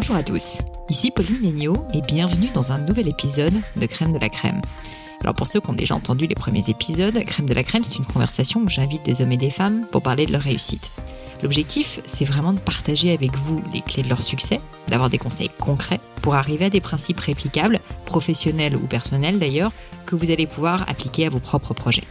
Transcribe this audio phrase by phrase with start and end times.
[0.00, 0.56] Bonjour à tous,
[0.88, 4.62] ici Pauline Legnaud et bienvenue dans un nouvel épisode de Crème de la Crème.
[5.20, 7.98] Alors pour ceux qui ont déjà entendu les premiers épisodes, Crème de la Crème, c'est
[7.98, 10.90] une conversation où j'invite des hommes et des femmes pour parler de leur réussite.
[11.42, 15.50] L'objectif, c'est vraiment de partager avec vous les clés de leur succès, d'avoir des conseils
[15.60, 19.72] concrets pour arriver à des principes réplicables, professionnels ou personnels d'ailleurs,
[20.06, 22.04] que vous allez pouvoir appliquer à vos propres projets.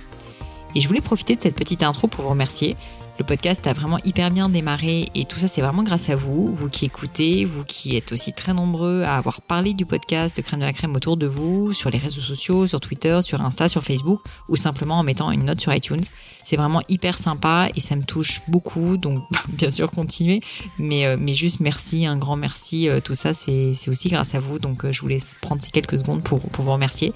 [0.75, 2.77] Et je voulais profiter de cette petite intro pour vous remercier
[3.19, 6.47] le podcast a vraiment hyper bien démarré et tout ça c'est vraiment grâce à vous,
[6.53, 10.41] vous qui écoutez, vous qui êtes aussi très nombreux à avoir parlé du podcast de
[10.41, 13.67] Crème de la Crème autour de vous, sur les réseaux sociaux, sur Twitter, sur Insta,
[13.67, 16.03] sur Facebook ou simplement en mettant une note sur iTunes.
[16.43, 20.39] C'est vraiment hyper sympa et ça me touche beaucoup donc bien sûr continuez
[20.77, 24.39] mais, euh, mais juste merci, un grand merci, euh, tout ça c'est aussi grâce à
[24.39, 27.13] vous donc euh, je vous laisse prendre ces quelques secondes pour vous remercier.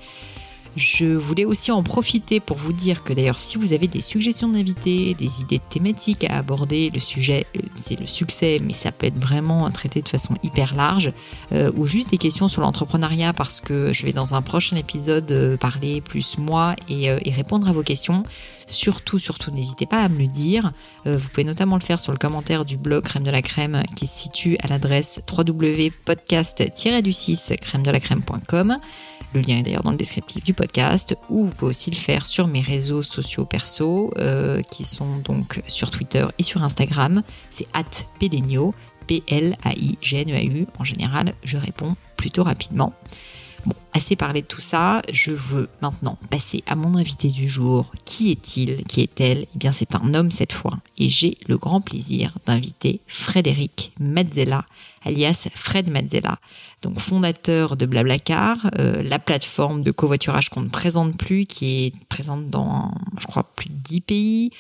[0.76, 4.50] Je voulais aussi en profiter pour vous dire que d'ailleurs si vous avez des suggestions
[4.50, 9.06] d'invités, des idées thématiques à aborder, le sujet euh, c'est le succès mais ça peut
[9.06, 11.14] être vraiment traité de façon hyper large
[11.52, 15.32] euh, ou juste des questions sur l'entrepreneuriat parce que je vais dans un prochain épisode
[15.32, 18.24] euh, parler plus moi et, répondre à vos questions.
[18.68, 20.72] Surtout, surtout n'hésitez pas à me le dire.
[21.06, 24.08] vous pouvez notamment le faire sur le commentaire du blog Crème de la Crème qui
[24.08, 28.80] se situe à l'adresse www.podcast-du6 crème de la crème.com.
[29.34, 32.26] Le lien est d'ailleurs dans le descriptif du podcast, ou vous pouvez aussi le faire
[32.26, 37.24] sur mes réseaux sociaux perso, euh, qui sont donc sur Twitter et sur Instagram.
[37.50, 38.76] C'est at Pelenio,
[39.08, 40.68] P-L-A-I-G-N-E-A-U.
[40.78, 42.94] En général, je réponds plutôt rapidement.
[43.66, 47.92] Bon, assez parlé de tout ça, je veux maintenant passer à mon invité du jour.
[48.04, 48.84] Qui est-il?
[48.84, 49.46] Qui est-elle?
[49.56, 50.80] Eh bien, c'est un homme cette fois.
[50.98, 54.66] Et j'ai le grand plaisir d'inviter Frédéric Mazzella,
[55.06, 56.38] alias Fred Mazzella,
[56.82, 62.06] donc fondateur de Blablacar, euh, la plateforme de covoiturage qu'on ne présente plus, qui est
[62.10, 64.52] présente dans, je crois, plus de 10 pays,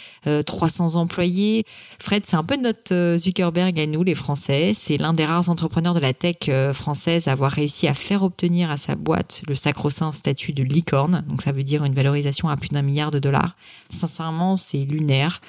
[0.45, 1.65] 300 euh, employés.
[1.99, 4.73] Fred, c'est un peu notre euh, Zuckerberg à nous, les Français.
[4.75, 8.71] C'est l'un des rares entrepreneurs de la tech française à avoir réussi à faire obtenir
[8.71, 11.23] à sa boîte le sacro-saint statut de licorne.
[11.27, 13.55] Donc ça veut dire une valorisation à plus d'un milliard de dollars.
[13.89, 15.41] Sincèrement, c'est lunaire.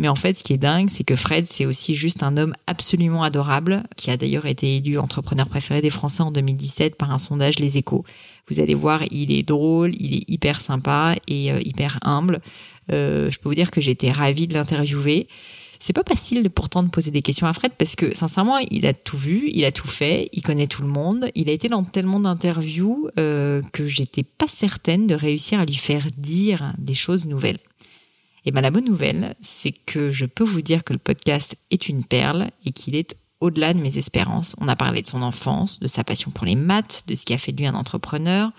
[0.00, 2.54] Mais en fait, ce qui est dingue, c'est que Fred, c'est aussi juste un homme
[2.66, 7.18] absolument adorable, qui a d'ailleurs été élu entrepreneur préféré des Français en 2017 par un
[7.18, 8.02] sondage Les Échos.
[8.48, 12.40] Vous allez voir, il est drôle, il est hyper sympa et euh, hyper humble.
[12.90, 15.28] Euh, je peux vous dire que j'étais ravie de l'interviewer.
[15.80, 18.94] C'est pas facile pourtant de poser des questions à Fred parce que sincèrement, il a
[18.94, 21.84] tout vu, il a tout fait, il connaît tout le monde, il a été dans
[21.84, 27.26] tellement d'interviews euh, que j'étais pas certaine de réussir à lui faire dire des choses
[27.26, 27.58] nouvelles.
[28.44, 31.88] Et bien la bonne nouvelle, c'est que je peux vous dire que le podcast est
[31.88, 34.54] une perle et qu'il est au-delà de mes espérances.
[34.60, 37.34] On a parlé de son enfance, de sa passion pour les maths, de ce qui
[37.34, 38.50] a fait de lui un entrepreneur,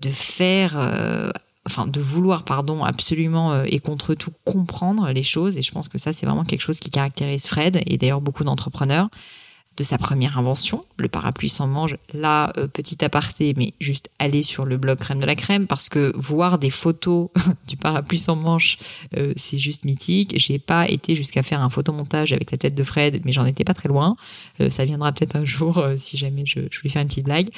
[0.00, 1.30] de faire, euh,
[1.66, 5.58] enfin de vouloir, pardon, absolument euh, et contre tout comprendre les choses.
[5.58, 8.44] Et je pense que ça, c'est vraiment quelque chose qui caractérise Fred et d'ailleurs beaucoup
[8.44, 9.08] d'entrepreneurs
[9.76, 11.96] de sa première invention, le parapluie sans manche.
[12.12, 15.88] Là, euh, petit aparté, mais juste aller sur le blog Crème de la Crème parce
[15.88, 17.30] que voir des photos
[17.68, 18.78] du parapluie sans manche,
[19.16, 20.34] euh, c'est juste mythique.
[20.36, 23.64] J'ai pas été jusqu'à faire un photomontage avec la tête de Fred, mais j'en étais
[23.64, 24.16] pas très loin.
[24.60, 27.48] Euh, ça viendra peut-être un jour si jamais je, je lui fais une petite blague.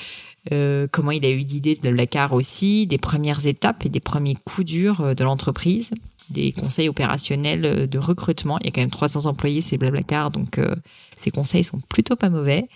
[0.93, 4.37] comment il a eu l'idée de la car aussi, des premières étapes et des premiers
[4.45, 5.95] coups durs de l'entreprise
[6.31, 8.59] des conseils opérationnels de recrutement.
[8.61, 10.59] Il y a quand même 300 employés, c'est Blablacar, donc
[11.23, 12.69] ces conseils sont plutôt pas mauvais.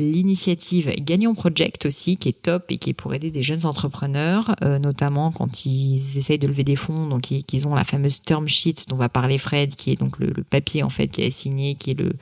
[0.00, 4.54] L'initiative Gagnons Project aussi, qui est top et qui est pour aider des jeunes entrepreneurs,
[4.62, 8.48] euh, notamment quand ils essayent de lever des fonds, donc qu'ils ont la fameuse term
[8.48, 11.74] sheet dont va parler Fred, qui est donc le, papier en fait qui est signé,
[11.74, 12.12] qui est le,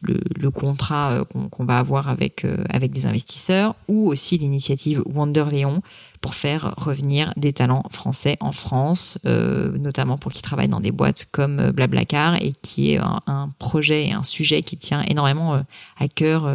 [0.00, 5.82] le, contrat qu'on va avoir avec avec des investisseurs, ou aussi l'initiative Wonder Léon
[6.20, 11.26] pour faire revenir des talents français en France, notamment pour qu'ils travaillent dans des boîtes
[11.30, 15.62] comme Blablacar et qui est un, projet et un sujet qui tient énormément
[15.98, 16.50] à cœur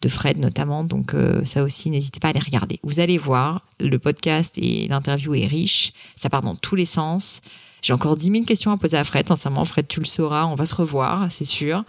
[0.00, 0.84] de Fred notamment.
[0.84, 1.14] Donc
[1.44, 2.80] ça aussi, n'hésitez pas à les regarder.
[2.82, 7.40] Vous allez voir, le podcast et l'interview est riche, ça part dans tous les sens.
[7.82, 9.26] J'ai encore 10 000 questions à poser à Fred.
[9.26, 11.84] Sincèrement, Fred, tu le sauras, on va se revoir, c'est sûr.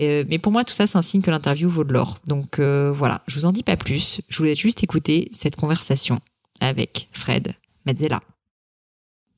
[0.00, 2.16] Euh, mais pour moi, tout ça, c'est un signe que l'interview vaut de l'or.
[2.26, 4.20] Donc euh, voilà, je vous en dis pas plus.
[4.28, 6.20] Je voulais juste écouter cette conversation
[6.60, 7.54] avec Fred
[7.86, 8.20] Metzela.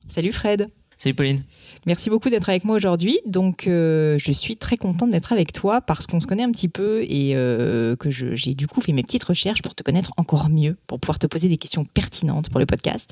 [0.07, 0.67] Salut Fred.
[0.97, 1.43] Salut Pauline.
[1.85, 3.19] Merci beaucoup d'être avec moi aujourd'hui.
[3.25, 6.67] Donc, euh, je suis très contente d'être avec toi parce qu'on se connaît un petit
[6.67, 7.33] peu et
[7.99, 11.17] que j'ai du coup fait mes petites recherches pour te connaître encore mieux, pour pouvoir
[11.17, 13.11] te poser des questions pertinentes pour le podcast.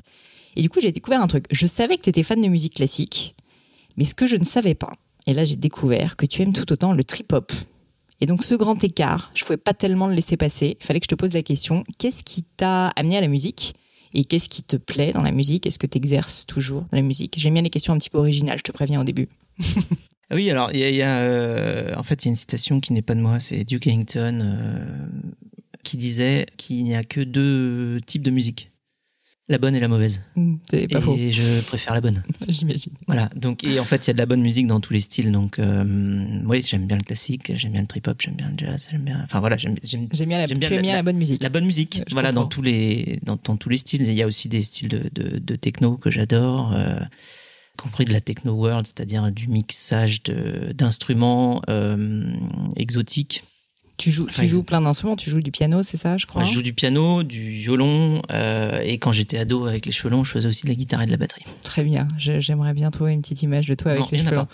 [0.56, 1.46] Et du coup, j'ai découvert un truc.
[1.50, 3.36] Je savais que tu étais fan de musique classique,
[3.96, 4.92] mais ce que je ne savais pas,
[5.26, 7.52] et là j'ai découvert que tu aimes tout autant le trip-hop.
[8.20, 10.76] Et donc ce grand écart, je pouvais pas tellement le laisser passer.
[10.80, 13.74] Il fallait que je te pose la question, qu'est-ce qui t'a amené à la musique?
[14.18, 15.64] Et qu'est-ce qui te plaît dans la musique?
[15.64, 17.36] Est-ce que tu exerces toujours dans la musique?
[17.38, 19.28] J'aime bien les questions un petit peu originales, je te préviens au début.
[20.30, 23.00] Oui, alors il y a, euh, en fait il y a une citation qui n'est
[23.00, 25.06] pas de moi, c'est Duke Ellington euh,
[25.82, 28.70] qui disait qu'il n'y a que deux types de musique
[29.48, 30.22] la bonne et la mauvaise.
[30.36, 32.22] Hmm, c'est pas et je préfère la bonne.
[32.48, 32.92] J'imagine.
[33.06, 33.30] Voilà.
[33.34, 35.32] Donc, et en fait, il y a de la bonne musique dans tous les styles.
[35.32, 38.58] Donc, euh, oui, j'aime bien le classique, j'aime bien le trip hop, j'aime bien le
[38.58, 39.20] jazz, j'aime bien.
[39.24, 41.42] Enfin voilà, j'aime j'aime bien, la, bien, la, bonne musique.
[41.42, 42.02] La bonne musique.
[42.10, 44.02] voilà, dans tous les dans, tous les styles.
[44.02, 46.72] Il y a aussi des styles de de, de techno que j'adore.
[46.74, 46.98] Euh,
[47.78, 52.34] compris de la techno world, c'est-à-dire du mixage d'instruments euh,
[52.76, 53.44] exotiques
[53.98, 56.44] tu joues, tu joues plein d'instruments, tu joues du piano, c'est ça, je crois.
[56.44, 60.22] je joue du piano, du violon, euh, et quand j'étais ado avec les cheveux longs,
[60.22, 61.44] je faisais aussi de la guitare et de la batterie.
[61.64, 62.06] Très bien.
[62.16, 64.46] J'aimerais bien trouver une petite image de toi avec les cheveux longs.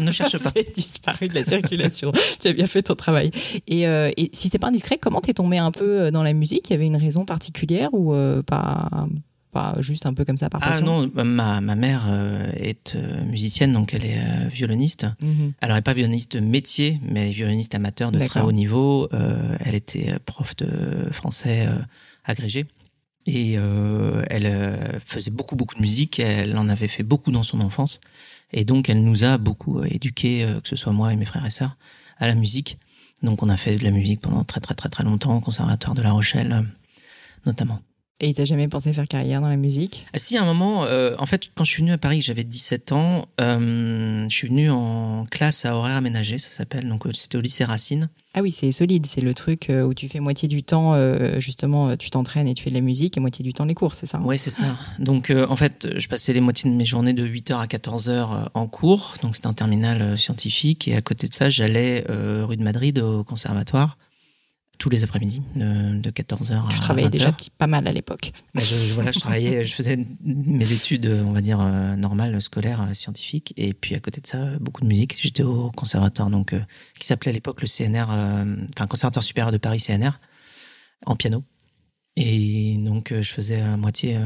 [0.00, 0.50] ne cherche pas.
[0.54, 2.12] c'est disparu de la circulation.
[2.40, 3.30] tu as bien fait ton travail.
[3.68, 6.32] Et, euh, et si c'est pas indiscret, comment t'es tombé un peu euh, dans la
[6.32, 6.68] musique?
[6.70, 8.88] Il y avait une raison particulière ou euh, pas
[9.50, 10.86] pas juste un peu comme ça par ah passion?
[10.86, 15.06] Ah non, ma, ma mère euh, est euh, musicienne, donc elle est euh, violoniste.
[15.20, 15.52] Mhm.
[15.60, 19.08] Alors elle n'est pas violoniste métier, mais elle est violoniste amateur de très haut niveau.
[19.12, 21.68] elle était prof de français
[22.24, 22.66] agrégé.
[23.26, 26.18] Et elle faisait beaucoup, beaucoup de musique.
[26.18, 28.00] Elle en avait fait beaucoup dans son enfance.
[28.52, 31.50] Et donc, elle nous a beaucoup éduqués, que ce soit moi et mes frères et
[31.50, 31.76] sœurs,
[32.16, 32.78] à la musique.
[33.22, 35.94] Donc, on a fait de la musique pendant très, très, très, très longtemps au Conservatoire
[35.94, 36.64] de La Rochelle,
[37.44, 37.80] notamment.
[38.20, 40.06] Et t'as jamais pensé faire carrière dans la musique?
[40.12, 42.42] Ah, Si, à un moment, euh, en fait, quand je suis venu à Paris, j'avais
[42.42, 47.12] 17 ans, euh, je suis venu en classe à horaire aménagé, ça s'appelle, donc euh,
[47.12, 48.08] c'était au lycée Racine.
[48.34, 50.94] Ah oui, c'est solide, c'est le truc où tu fais moitié du temps,
[51.40, 53.94] justement, tu t'entraînes et tu fais de la musique, et moitié du temps les cours,
[53.94, 54.76] c'est ça Oui, c'est ça.
[54.98, 58.66] Donc, en fait, je passais les moitiés de mes journées de 8h à 14h en
[58.68, 62.98] cours, donc c'était en terminale scientifique, et à côté de ça, j'allais rue de Madrid
[62.98, 63.96] au conservatoire
[64.78, 68.32] tous les après-midi de, 14h à Tu travaillais déjà pas mal à l'époque.
[68.54, 72.82] Bah, je, voilà, je travaillais, je faisais mes études, on va dire, euh, normales, scolaires,
[72.82, 73.52] euh, scientifiques.
[73.56, 75.18] Et puis à côté de ça, beaucoup de musique.
[75.20, 76.60] J'étais au conservatoire, donc, euh,
[76.98, 80.20] qui s'appelait à l'époque le CNR, enfin, Conservatoire supérieur de Paris CNR,
[81.04, 81.42] en piano.
[82.16, 84.18] Et donc, je faisais à moitié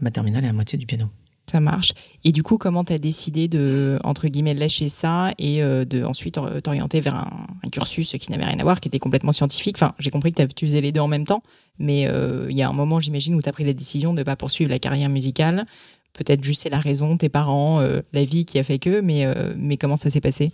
[0.00, 1.08] ma terminale et à moitié du piano.
[1.50, 1.94] Ça marche.
[2.22, 6.04] Et du coup, comment tu as décidé de, entre guillemets, lâcher ça et euh, de
[6.04, 9.74] ensuite t'orienter vers un, cursus qui n'avait rien à voir, qui était complètement scientifique?
[9.76, 11.42] Enfin, j'ai compris que tu faisais les deux en même temps,
[11.80, 14.20] mais euh, il y a un moment, j'imagine, où tu as pris la décision de
[14.20, 15.66] ne pas poursuivre la carrière musicale.
[16.12, 19.26] Peut-être juste c'est la raison, tes parents, euh, la vie qui a fait que, mais,
[19.56, 20.52] mais comment ça s'est passé?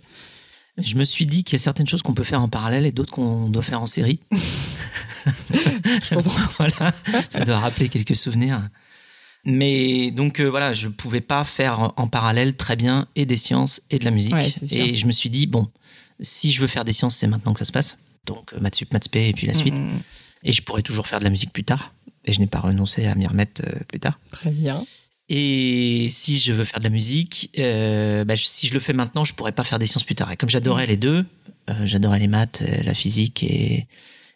[0.79, 2.91] Je me suis dit qu'il y a certaines choses qu'on peut faire en parallèle et
[2.91, 4.19] d'autres qu'on doit faire en série.
[4.31, 6.41] je comprends.
[6.57, 6.91] voilà,
[7.29, 8.67] ça doit rappeler quelques souvenirs.
[9.49, 13.81] Mais donc euh, voilà, je pouvais pas faire en parallèle très bien et des sciences
[13.89, 14.35] et de la musique.
[14.73, 15.65] et je me suis dit bon,
[16.19, 17.97] si je veux faire des sciences, c'est maintenant que ça se passe.
[18.25, 19.73] Donc euh, maths sup, maths et puis la suite.
[19.73, 20.01] Mm, mm, mm.
[20.43, 21.93] Et je pourrais toujours faire de la musique plus tard.
[22.25, 24.19] Et je n'ai pas renoncé à m'y remettre euh, plus tard.
[24.31, 24.83] Très bien.
[25.29, 29.33] Et si je veux faire de la musique, bah, si je le fais maintenant, je
[29.33, 30.29] pourrais pas faire des sciences plus tard.
[30.29, 31.25] Et comme j'adorais les deux,
[31.83, 33.87] j'adorais les maths, la physique et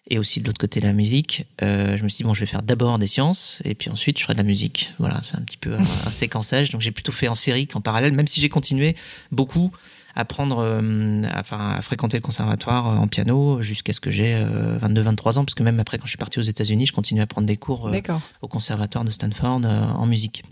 [0.10, 1.46] et aussi de l'autre côté la musique.
[1.62, 4.18] Euh, je me suis dit bon, je vais faire d'abord des sciences et puis ensuite
[4.18, 4.92] je ferai de la musique.
[5.00, 6.70] Voilà, c'est un petit peu un, séquençage.
[6.70, 8.96] Donc j'ai plutôt fait en série qu'en parallèle, même si j'ai continué
[9.32, 9.72] beaucoup
[10.14, 14.36] à prendre, euh, enfin à fréquenter le conservatoire en piano jusqu'à ce que j'ai
[14.82, 17.28] 22-23 ans, parce que même après quand je suis parti aux États-Unis, je continue à
[17.28, 18.02] prendre des cours euh,
[18.42, 20.44] au conservatoire de Stanford en musique,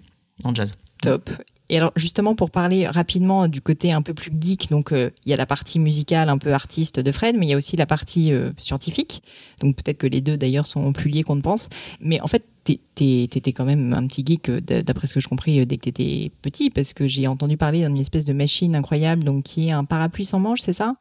[0.44, 0.74] en jazz.
[1.02, 1.30] Top.
[1.72, 5.30] Et alors justement pour parler rapidement du côté un peu plus geek, donc euh, il
[5.30, 7.76] y a la partie musicale un peu artiste de Fred, mais il y a aussi
[7.78, 9.22] la partie euh, scientifique.
[9.62, 11.70] Donc peut-être que les deux d'ailleurs sont plus liés qu'on ne pense.
[12.02, 12.44] Mais en fait,
[12.96, 16.32] t'étais quand même un petit geek euh, d'après ce que je compris dès que t'étais
[16.42, 19.86] petit, parce que j'ai entendu parler d'une espèce de machine incroyable, donc qui est un
[19.86, 20.96] parapluie sans manche, c'est ça?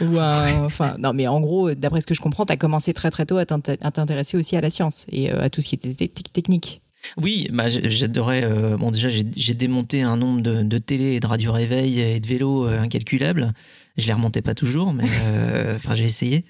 [0.00, 2.92] Ou un- enfin, non, mais en gros, d'après ce que je comprends, tu as commencé
[2.94, 5.68] très très tôt à t'int- à t'intéresser aussi à la science et à tout ce
[5.68, 6.80] qui était te- technique.
[7.16, 8.42] Oui, bah, j'adorais.
[8.44, 12.20] euh, bon, déjà, j'ai démonté un nombre de, de télé et de radio réveil et
[12.20, 13.52] de vélo euh, incalculable.
[13.96, 16.44] Je les remontais pas toujours, mais euh, enfin, j'ai essayé.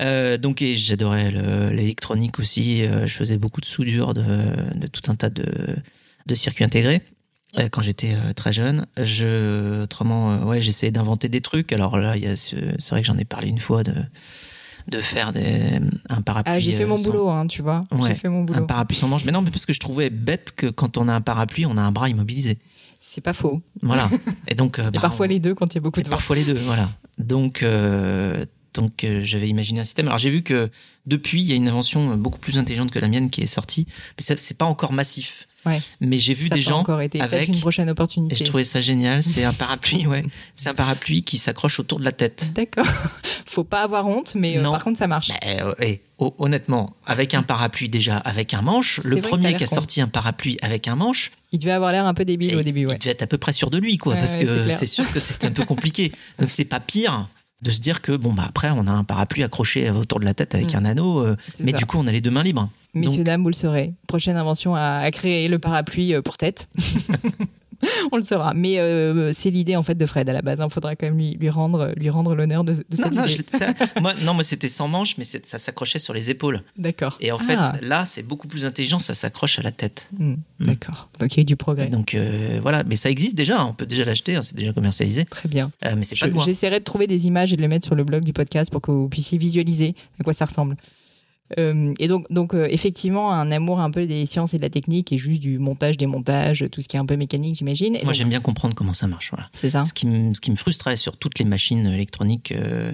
[0.00, 2.82] Euh, donc, j'adorais le- l'électronique aussi.
[2.84, 4.22] Je faisais beaucoup de soudure de,
[4.78, 5.44] de tout un tas de,
[6.26, 7.02] de circuits intégrés.
[7.70, 11.70] Quand j'étais très jeune, je, autrement, ouais, j'essayais d'inventer des trucs.
[11.74, 13.92] Alors là, c'est vrai que j'en ai parlé une fois de,
[14.88, 16.54] de faire des, un parapluie.
[16.54, 17.80] Ah, j'ai fait euh, mon sans- boulot, hein, tu vois.
[17.90, 18.66] Ouais, J'ai fait mon un boulot.
[18.66, 19.24] parapluie sans manche.
[19.24, 21.76] Mais non, mais parce que je trouvais bête que quand on a un parapluie, on
[21.76, 22.58] a un bras immobilisé.
[23.00, 23.62] C'est pas faux.
[23.82, 24.08] Voilà.
[24.48, 26.02] Et donc, euh, Et bah, parfois on- les deux quand il y a beaucoup et
[26.02, 26.12] de vent.
[26.16, 26.54] parfois les deux.
[26.54, 26.88] Voilà.
[27.18, 30.06] Donc, euh, donc euh, j'avais imaginé un système.
[30.06, 30.70] Alors j'ai vu que
[31.06, 33.86] depuis, il y a une invention beaucoup plus intelligente que la mienne qui est sortie.
[34.18, 35.46] Mais ça, c'est pas encore massif.
[35.64, 35.80] Ouais.
[36.00, 38.34] Mais j'ai vu Ça des gens encore été avec- une prochaine et opportunité.
[38.36, 39.22] je trouvais ça génial.
[39.22, 40.24] C'est un parapluie, ouais.
[40.56, 42.50] C'est un parapluie qui s'accroche autour de la tête.
[42.54, 42.86] D'accord.
[43.46, 45.28] Faut pas avoir honte, mais euh, par contre ça marche.
[45.28, 49.66] Bah, euh, ho- honnêtement, avec un parapluie déjà, avec un manche, le premier qui a
[49.66, 52.62] sorti un parapluie avec un manche, Il devait avoir l'air un peu débile Et au
[52.62, 52.94] début, ouais.
[52.94, 54.86] Il devait être à peu près sûr de lui, quoi, Ouais, parce ouais, que c'est
[54.86, 56.10] sûr que c'était un peu compliqué.
[56.38, 57.28] Donc c'est pas pire
[57.60, 60.34] de se dire que bon bah après on a un parapluie accroché autour de la
[60.34, 60.78] tête avec Mm.
[60.78, 61.76] un anneau, euh, mais ça.
[61.76, 62.68] du coup on a les deux mains libres.
[62.94, 63.94] Messieurs, Donc, dames, vous le saurez.
[64.06, 66.68] Prochaine invention à, à créer le parapluie euh, pour tête.
[68.12, 68.52] On le saura.
[68.54, 70.60] Mais euh, c'est l'idée en fait de Fred à la base.
[70.64, 73.24] Il faudra quand même lui, lui rendre lui rendre l'honneur de, de non, cette non,
[73.24, 73.38] idée.
[73.52, 76.62] je- ça- moi, non, moi c'était sans manche, mais ça s'accrochait sur les épaules.
[76.76, 77.16] D'accord.
[77.20, 80.08] Et en fait, Ah, là, c'est beaucoup plus intelligent, ça s'accroche à la tête.
[80.16, 81.08] hmm, D'accord.
[81.18, 81.88] Donc il y a eu du progrès.
[81.88, 84.72] Donc euh, voilà, mais ça existe déjà, hein, on peut déjà l'acheter, hein, c'est déjà
[84.72, 85.72] commercialisé, Très bien.
[85.84, 86.28] Euh, mais c'est pas.
[86.44, 88.80] J'essaierai de trouver des images et de les mettre sur le blog du podcast pour
[88.80, 90.76] que vous puissiez visualiser à quoi ça ressemble.
[91.58, 94.70] Euh, et donc, donc euh, effectivement, un amour un peu des sciences et de la
[94.70, 97.92] technique et juste du montage, démontage, tout ce qui est un peu mécanique, j'imagine.
[97.94, 99.30] Moi donc, j'aime bien comprendre comment ça marche.
[99.30, 99.48] Voilà.
[99.52, 99.84] C'est ça.
[99.84, 102.92] Ce qui, me, ce qui me frustrait sur toutes les machines électroniques euh,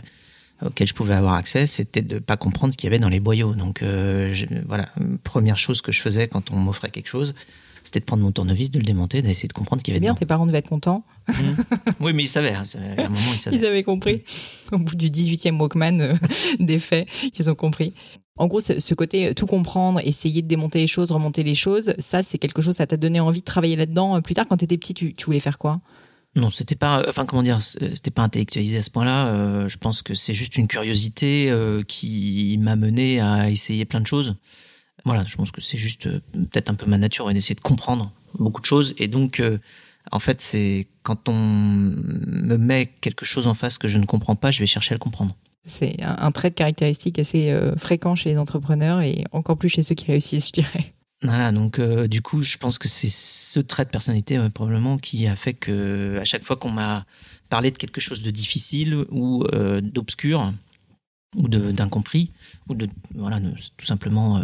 [0.64, 3.20] auxquelles je pouvais avoir accès, c'était de pas comprendre ce qu'il y avait dans les
[3.20, 3.54] boyaux.
[3.54, 4.88] Donc je- voilà,
[5.24, 7.34] première chose que je faisais quand on m'offrait quelque chose,
[7.84, 9.98] c'était de prendre mon tournevis, de le démonter, d'essayer de comprendre ce qu'il y C'est
[9.98, 10.18] avait bien, dedans.
[10.18, 11.04] tes parents devaient être contents.
[12.00, 12.52] Oui, mais ils savaient.
[12.52, 12.64] hein,
[12.98, 13.56] à un moment, ils savaient.
[13.56, 14.22] Ils avaient compris.
[14.72, 16.14] Au bout du 18e Walkman euh,
[16.60, 17.94] des faits, ils ont compris.
[18.38, 21.94] En gros, ce, côté euh, tout comprendre, essayer de démonter les choses, remonter les choses,
[21.98, 24.16] ça, c'est quelque chose, ça t'a donné envie de travailler là-dedans.
[24.16, 25.80] Euh, Plus tard, quand t'étais petit, tu, voulais faire quoi?
[26.36, 27.04] Non, c'était pas.
[27.08, 29.28] Enfin, comment dire C'était pas intellectualisé à ce point-là.
[29.28, 34.00] euh, je pense que c'est juste une curiosité euh, qui m'a mené à essayer plein
[34.00, 34.36] de choses.
[35.04, 38.12] Voilà, je pense que c'est juste euh, peut-être un peu ma nature d'essayer de comprendre
[38.34, 38.94] beaucoup de choses.
[38.98, 39.58] Et donc, euh,
[40.12, 44.36] en fait, c'est quand on me met quelque chose en face que je ne comprends
[44.36, 45.34] pas, je vais chercher à le comprendre.
[45.64, 49.68] C'est un, un trait de caractéristique assez euh, fréquent chez les entrepreneurs et encore plus
[49.68, 50.94] chez ceux qui réussissent, je dirais.
[51.22, 54.98] Voilà, donc euh, du coup, je pense que c'est ce trait de personnalité euh, probablement
[54.98, 57.04] qui a fait que à chaque fois qu'on m'a
[57.48, 60.52] parlé de quelque chose de difficile ou euh, d'obscur
[61.36, 62.30] ou de- d'incompris
[62.68, 64.40] ou de voilà, de- tout simplement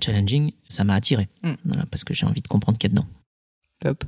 [0.00, 1.28] challenging, ça m'a attiré.
[1.42, 1.52] Mm.
[1.64, 3.08] Voilà, parce que j'ai envie de comprendre qu'il y a dedans.
[3.80, 4.04] Top.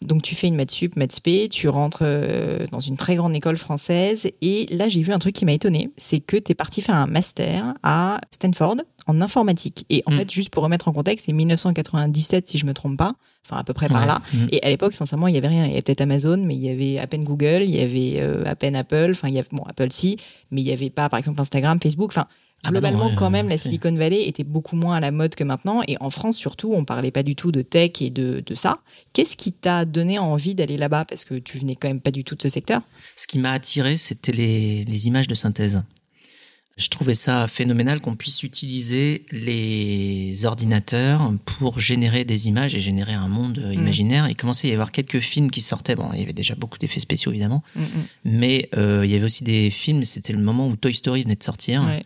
[0.00, 3.34] Donc tu fais une maths sup, maths spé, tu rentres euh, dans une très grande
[3.34, 6.54] école française et là j'ai vu un truc qui m'a étonné, c'est que tu es
[6.54, 8.76] parti faire un master à Stanford
[9.08, 9.86] en informatique.
[9.90, 10.18] Et en Mm.
[10.18, 13.14] fait, juste pour remettre en contexte, c'est 1997 si je me trompe pas,
[13.44, 14.20] enfin à peu près par là.
[14.32, 14.46] Mm.
[14.52, 15.64] Et à l'époque, sincèrement, il y avait rien.
[15.64, 18.20] Il y avait peut-être Amazon, mais il y avait à peine Google, il y avait
[18.22, 19.08] euh, à peine Apple.
[19.12, 20.18] Enfin, il y avait bon Apple si,
[20.50, 22.10] mais il y avait pas, par exemple, Instagram, Facebook.
[22.12, 22.26] Enfin,
[22.64, 25.10] Ah bah non, globalement, ouais, quand même, la Silicon Valley était beaucoup moins à la
[25.12, 25.82] mode que maintenant.
[25.86, 28.80] Et en France, surtout, on parlait pas du tout de tech et de, de ça.
[29.12, 31.04] Qu'est-ce qui t'a donné envie d'aller là-bas?
[31.04, 32.82] Parce que tu venais quand même pas du tout de ce secteur.
[33.16, 35.82] Ce qui m'a attiré, c'était les, les images de synthèse.
[36.76, 43.14] Je trouvais ça phénoménal qu'on puisse utiliser les ordinateurs pour générer des images et générer
[43.14, 44.28] un monde euh, imaginaire.
[44.28, 45.96] Il commençait à y avoir quelques films qui sortaient.
[45.96, 47.64] Bon, il y avait déjà beaucoup d'effets spéciaux évidemment,
[48.24, 50.04] mais euh, il y avait aussi des films.
[50.04, 52.04] C'était le moment où Toy Story venait de sortir Ouais.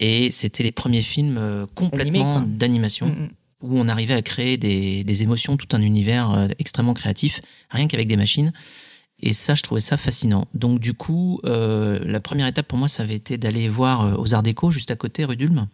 [0.00, 3.28] Et c'était les premiers films euh, complètement d'animation Mm, mm.
[3.62, 7.86] où on arrivait à créer des, des émotions, tout un univers euh, extrêmement créatif, rien
[7.88, 8.52] qu'avec des machines.
[9.18, 10.46] Et ça, je trouvais ça fascinant.
[10.52, 14.14] Donc du coup, euh, la première étape pour moi, ça avait été d'aller voir euh,
[14.18, 15.68] aux Arts Déco, juste à côté, rue d'Ulm.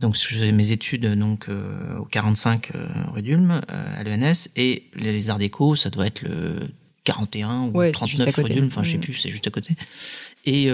[0.00, 4.90] Donc je faisais mes études donc euh, au 45 euh, rue d'Ulm, à l'ENS, et
[4.96, 6.68] les, Arts Déco, ça doit être le
[7.04, 9.00] 41 ou Ouais, c'est juste à 39 rue d'Ulm, enfin je sais Mm.
[9.00, 9.74] plus, c'est juste à côté.
[10.44, 10.68] Et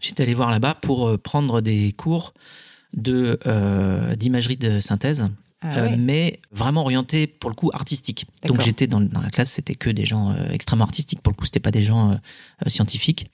[0.00, 2.32] j'étais allé voir là-bas pour euh, prendre des cours
[2.94, 5.28] de euh, d'imagerie de synthèse
[5.60, 8.26] Ah euh, mais vraiment orienté pour le coup artistique.
[8.46, 11.20] Donc j'étais dans, dans la classe, c'était que des gens euh, extrêmement artistiques.
[11.20, 12.18] Pour le coup, c'était pas des gens
[12.66, 13.26] scientifiques.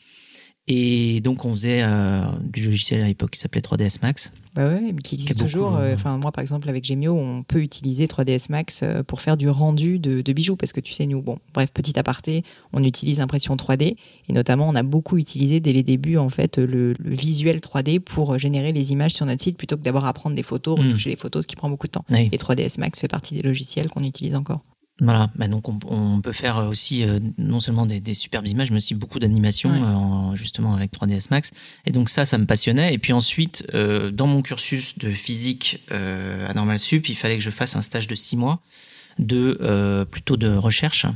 [0.75, 4.33] Et donc, on faisait euh, du logiciel à l'époque qui s'appelait 3ds Max.
[4.55, 5.77] Bah mais qui existe toujours.
[5.77, 9.21] euh, euh, Enfin, moi, par exemple, avec Gemio, on peut utiliser 3ds Max euh, pour
[9.21, 10.57] faire du rendu de, de bijoux.
[10.57, 13.97] Parce que tu sais, nous, bon, bref, petit aparté, on utilise l'impression 3D.
[14.29, 18.01] Et notamment, on a beaucoup utilisé dès les débuts, en fait, le, le visuel 3D
[18.01, 20.83] pour générer les images sur notre site plutôt que d'avoir à prendre des photos, Mm.
[20.85, 22.05] retoucher les photos, ce qui prend beaucoup de temps.
[22.11, 22.29] Oui.
[22.33, 24.61] Et 3ds Max fait partie des logiciels qu'on utilise encore.
[25.01, 28.71] Voilà, bah donc on, on peut faire aussi euh, non seulement des, des superbes images,
[28.71, 29.81] mais aussi beaucoup d'animations Ouais.
[29.81, 31.51] euh, en- justement avec 3ds Max.
[31.87, 32.93] Et donc ça, ça me passionnait.
[32.95, 37.37] Et puis ensuite, euh, dans mon cursus de physique euh, à Normal Sup, il fallait
[37.39, 38.61] que je fasse un stage de six mois
[39.19, 41.07] de euh, plutôt de recherche.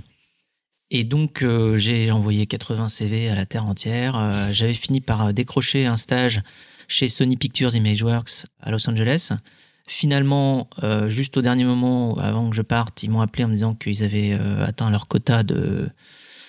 [0.91, 4.17] Et donc euh, j'ai envoyé 80 CV à la terre entière.
[4.17, 6.43] Euh, J'avais fini par euh, décrocher un stage
[6.89, 9.31] chez Sony Pictures Imageworks à Los Angeles.
[9.89, 13.55] Finalement, euh, juste au dernier moment, avant que je parte, ils m'ont appelé en me
[13.55, 15.89] disant qu'ils avaient euh, atteint leur quota de,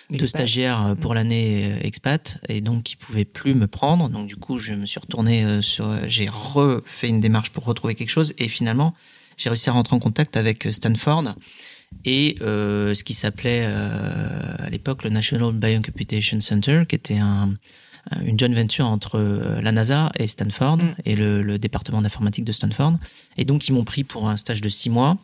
[0.10, 2.40] de stagiaires euh, pour l'année euh, expat.
[2.50, 4.10] Et donc ils pouvaient plus me prendre.
[4.10, 7.94] Donc du coup, je me suis retourné euh, sur, j'ai refait une démarche pour retrouver
[7.94, 8.34] quelque chose.
[8.40, 8.96] Et finalement,
[9.38, 11.36] j'ai réussi à rentrer en contact avec Stanford.
[12.06, 17.54] Et euh, ce qui s'appelait euh, à l'époque le National Biocomputation Center, qui était un,
[18.26, 20.96] une joint venture entre euh, la NASA et Stanford Mm.
[21.06, 22.98] et le, le département d'informatique de Stanford.
[23.38, 25.18] Et donc ils m'ont pris pour un stage de six mois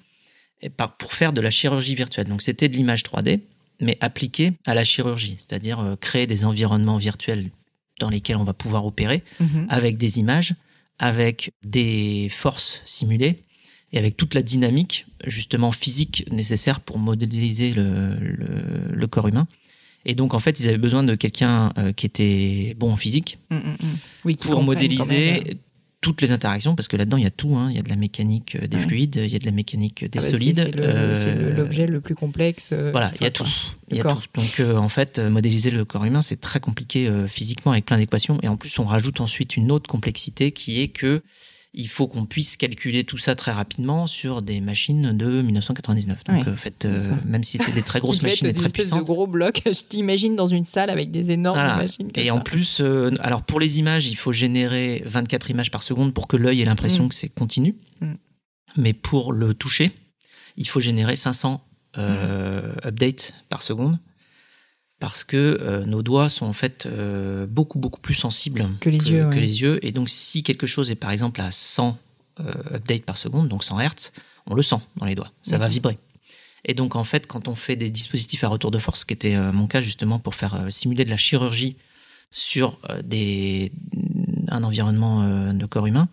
[0.99, 2.27] pour faire de la chirurgie virtuelle.
[2.27, 3.41] Donc c'était de l'image 3D,
[3.81, 7.49] mais appliquée à la chirurgie, c'est-à-dire euh, créer des environnements virtuels
[7.99, 9.67] dans lesquels on va pouvoir opérer Mhm.
[9.69, 10.55] avec des images,
[10.99, 13.43] avec des forces simulées
[13.91, 19.47] et avec toute la dynamique justement physique nécessaire pour modéliser le, le, le corps humain.
[20.05, 23.39] Et donc en fait, ils avaient besoin de quelqu'un euh, qui était bon en physique
[23.49, 23.75] Mm, mm, mm.
[24.25, 25.53] Oui, pour modéliser euh,
[26.01, 27.67] toutes les interactions, parce que là-dedans il y a tout, hein.
[27.69, 28.83] il y a de la mécanique euh, des Ouais.
[28.83, 30.55] fluides, il y a de la mécanique des ah bah, solides.
[30.57, 32.71] C'est le- euh, c'est le- l'objet le plus complexe.
[32.73, 33.43] euh, voilà, il y a tout.
[33.43, 33.51] quoi.
[33.89, 34.21] Il y a D'accord.
[34.27, 34.41] tout.
[34.41, 37.85] Donc euh, en fait, euh, modéliser le corps humain, c'est très compliqué euh, physiquement avec
[37.85, 38.37] plein d'équations.
[38.43, 41.21] Et en plus, on rajoute ensuite une autre complexité qui est que
[41.75, 46.23] il faut qu'on puisse calculer tout ça très rapidement sur des machines de 1999.
[46.25, 48.87] Donc Ouais, en fait, euh, même si c'était des très grosses machines et très espèces
[48.87, 49.05] de puissantes.
[49.07, 49.61] gros blocs.
[49.65, 51.77] Je t'imagine dans une salle avec des énormes Voilà.
[51.77, 52.11] machines.
[52.11, 52.35] Comme Et ça.
[52.35, 56.27] en plus, euh, alors pour les images, il faut générer 24 images par seconde pour
[56.27, 57.09] que l'œil ait l'impression Mm.
[57.09, 57.75] que c'est continu.
[58.01, 58.13] Mm.
[58.77, 59.91] Mais pour le toucher,
[60.57, 61.59] il faut générer 500
[61.97, 62.87] euh, Mm.
[62.87, 63.97] updates par seconde
[64.99, 69.11] parce que euh, nos doigts sont en fait euh, beaucoup beaucoup plus sensibles Que les
[69.11, 69.39] yeux, ouais.
[69.39, 69.85] les yeux.
[69.85, 71.97] Et donc si quelque chose est par exemple à 100
[72.39, 74.13] euh, updates par seconde, donc 100 Hertz,
[74.45, 75.97] on le sent dans les doigts, ça va vibrer.
[76.65, 79.13] Et donc en fait, quand on fait des dispositifs à retour de force, ce qui
[79.13, 81.75] était mon cas justement pour faire simuler de la chirurgie
[82.31, 83.73] sur des,
[84.47, 86.07] un environnement de corps humain,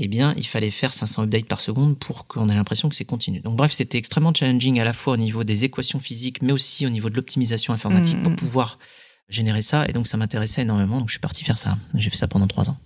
[0.00, 3.04] eh bien, il fallait faire 500 updates par seconde pour qu'on ait l'impression que c'est
[3.04, 3.40] continu.
[3.40, 6.86] Donc bref, c'était extrêmement challenging à la fois au niveau des équations physiques, mais aussi
[6.86, 8.78] au niveau de l'optimisation informatique pour pouvoir
[9.28, 9.86] générer ça.
[9.88, 11.76] Et donc ça m'intéressait énormément, donc je suis parti faire ça.
[11.94, 12.76] J'ai fait ça pendant trois ans.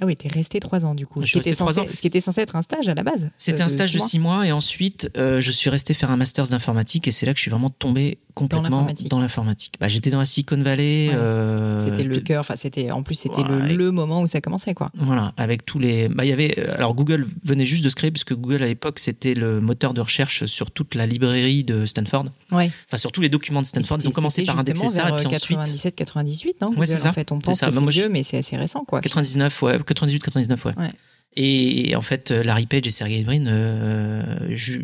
[0.00, 1.22] Ah oui, t'es resté trois ans du coup.
[1.22, 1.86] Je Ce qui, était censé, ans.
[1.92, 3.30] ce qui était censé être un stage à la base.
[3.36, 6.16] C'était euh, un stage de six mois et ensuite euh, je suis resté faire un
[6.16, 9.74] master d'informatique et c'est là que je suis vraiment tombé complètement dans l'informatique.
[9.80, 11.08] Bah, j'étais dans la Silicon Valley.
[11.08, 11.14] Ouais.
[11.16, 12.40] euh, C'était le cœur.
[12.40, 13.68] Enfin, c'était en plus c'était Ouais.
[13.70, 14.90] le, le moment où ça commençait quoi.
[14.94, 16.06] Voilà, avec tous les.
[16.08, 16.54] Bah, il y avait.
[16.58, 19.94] euh, Alors, Google venait juste de se créer, puisque Google, à l'époque, c'était le moteur
[19.94, 22.26] de recherche sur toute la librairie de Stanford.
[22.52, 22.70] Ouais.
[22.88, 23.98] Enfin, sur tous les documents de Stanford.
[24.02, 25.56] Ils ont commencé par indexer ça, et puis ensuite.
[25.56, 26.68] 97, 98, non?
[26.68, 27.08] Ouais, Google, c'est ça.
[27.08, 27.66] En fait, on pense ça.
[27.68, 29.00] que Bah, c'est je- vieux, mais c'est assez récent quoi.
[29.00, 30.72] 99, ouais, 98, 99, ouais.
[30.78, 30.90] Ouais.
[31.38, 34.22] Et en fait, euh, Larry Page et Sergey Brin euh,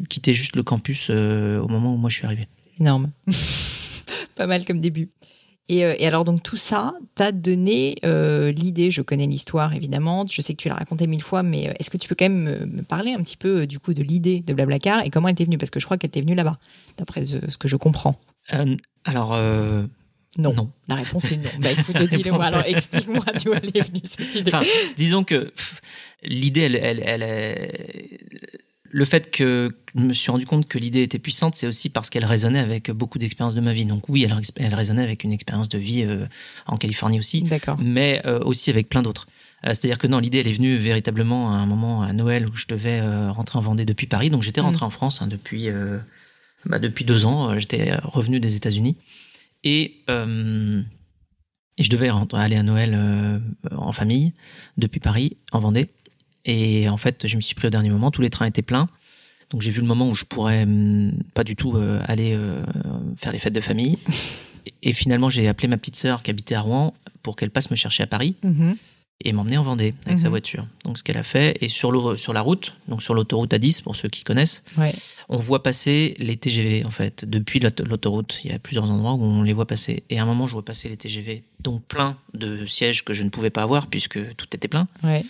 [0.09, 2.47] quittaient juste le campus euh, au moment où moi je suis arrivé.
[2.81, 3.11] Énorme.
[4.37, 5.09] Pas mal comme début.
[5.69, 8.91] Et, euh, et alors, donc, tout ça t'a donné euh, l'idée.
[8.91, 10.27] Je connais l'histoire, évidemment.
[10.29, 12.25] Je sais que tu l'as raconté mille fois, mais euh, est-ce que tu peux quand
[12.29, 15.29] même me, me parler un petit peu, du coup, de l'idée de Blablacar et comment
[15.29, 15.59] elle t'est venue?
[15.59, 16.59] Parce que je crois qu'elle t'est venue là-bas,
[16.99, 18.19] d'après ce, ce que je comprends.
[18.55, 19.87] Euh, alors, euh,
[20.37, 20.53] Non.
[20.53, 20.71] non.
[20.89, 21.51] La réponse est non.
[21.61, 22.45] Bah écoute, dis-le moi.
[22.47, 24.51] Alors, explique-moi d'où elle est venue, cette idée.
[24.53, 24.65] Enfin,
[24.97, 25.53] disons que
[26.25, 28.21] l'idée, elle, elle, elle, est-
[28.95, 32.11] le fait que je me suis rendu compte que l'idée était puissante, c'est aussi parce
[32.11, 33.87] qu'elle résonnait avec beaucoup d'expériences de ma vie.
[33.87, 36.27] Donc oui, elle, elle résonnait avec une expérience de vie euh,
[36.67, 37.79] en Californie aussi, D'accord.
[37.81, 39.27] mais euh, aussi avec plein d'autres.
[39.65, 42.55] Euh, C'est-à-dire que non, l'idée, elle est venue véritablement à un moment à Noël où
[42.55, 43.01] je devais
[43.31, 44.29] rentrer en Vendée depuis Paris.
[44.29, 45.69] Donc j'étais rentré en France hein, depuis
[46.67, 47.59] bah, depuis deux ans.
[47.59, 48.97] J'étais revenu des États-Unis
[49.65, 50.05] et
[51.79, 54.35] et je devais rentrer- aller à Noël en famille
[54.77, 55.89] depuis Paris, en Vendée.
[56.45, 58.11] Et en fait, je me suis pris au dernier moment.
[58.11, 58.89] Tous les trains étaient pleins.
[59.51, 62.63] Donc j'ai vu le moment où je pourrais hum, pas du tout euh, aller euh,
[63.17, 63.99] faire les fêtes de famille.
[64.85, 67.77] Et, finalement, j'ai appelé ma petite sœur qui habitait à Rouen pour qu'elle passe me
[67.77, 68.35] chercher à Paris.
[68.43, 68.77] Mhm.
[69.25, 70.31] et m'emmener en Vendée avec sa Mhm.
[70.31, 70.67] voiture.
[70.85, 73.81] Donc ce qu'elle a fait, et sur, le, sur la route, donc sur l'autoroute A10,
[73.81, 74.93] pour ceux qui connaissent, Ouais.
[75.29, 78.41] on voit passer les TGV en fait depuis l'aut- l'autoroute.
[78.43, 80.03] Il y a plusieurs endroits où on les voit passer.
[80.11, 83.23] Et à un moment, je vois passer les TGV, donc plein de sièges que je
[83.23, 84.89] ne pouvais pas avoir puisque tout était plein.
[85.05, 85.23] Ouais.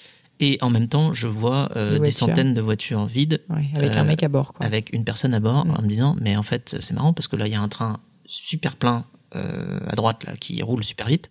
[0.44, 3.68] Et en même temps, je vois euh, Des centaines de voitures vides Ouais.
[3.76, 4.66] Avec Euh, un mec à bord, quoi.
[4.66, 5.70] avec une personne à bord Mm.
[5.78, 7.68] en me disant mais en fait c'est marrant parce que là il y a un
[7.68, 9.04] train super plein
[9.36, 11.30] euh, à droite là qui roule super vite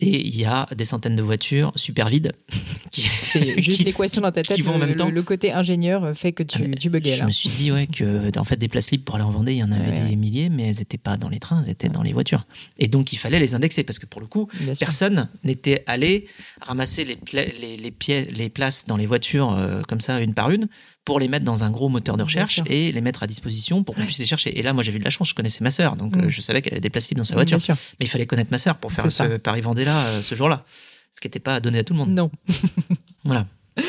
[0.00, 2.32] et il y a des centaines de voitures super vides
[2.90, 4.56] qui C'est juste l'équation dans ta tête.
[4.56, 5.10] qui vont en le, même temps.
[5.10, 7.26] le- côté ingénieur fait que tu, tu buguais je là.
[7.26, 9.58] me suis dit ouais que en fait des places libres pour aller en Vendée il
[9.58, 11.88] y en avait Ouais, des milliers mais elles étaient pas dans les trains elles étaient
[11.88, 12.46] dans les voitures
[12.78, 16.26] et donc il fallait les indexer parce que pour le coup Bien personne n'était allé
[16.62, 20.34] ramasser les, pla- les, les, pieds, les places dans les voitures euh, comme ça, une
[20.34, 20.68] par une,
[21.04, 23.94] pour les mettre dans un gros moteur de recherche et les mettre à disposition pour
[23.94, 24.58] qu'on puisse les chercher.
[24.58, 26.20] Et là, moi, j'avais eu de la chance, je connaissais ma sœur, donc Mm.
[26.26, 27.60] euh, je savais qu'elle avait des places libres dans sa Bien voiture.
[27.60, 27.74] sûr.
[27.98, 30.64] Mais il fallait connaître ma sœur pour faire ce Paris-Vendée-là euh, ce jour-là.
[31.12, 32.10] Ce qui n'était pas donné à tout le monde.
[32.10, 32.30] Non.
[33.24, 33.46] Voilà.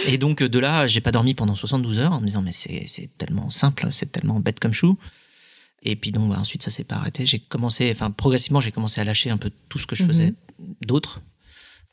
[0.08, 2.54] Et donc, euh, de là, j'ai pas dormi pendant 72 heures en me disant, mais
[2.54, 4.98] c'est tellement simple, c'est tellement bête comme chou.
[5.84, 7.26] Et puis donc, bah, ensuite, ça s'est pas arrêté.
[7.26, 10.10] J'ai commencé, enfin, progressivement, j'ai commencé à lâcher un peu tout ce que je Mhm.
[10.10, 10.34] faisais
[10.86, 11.22] d'autre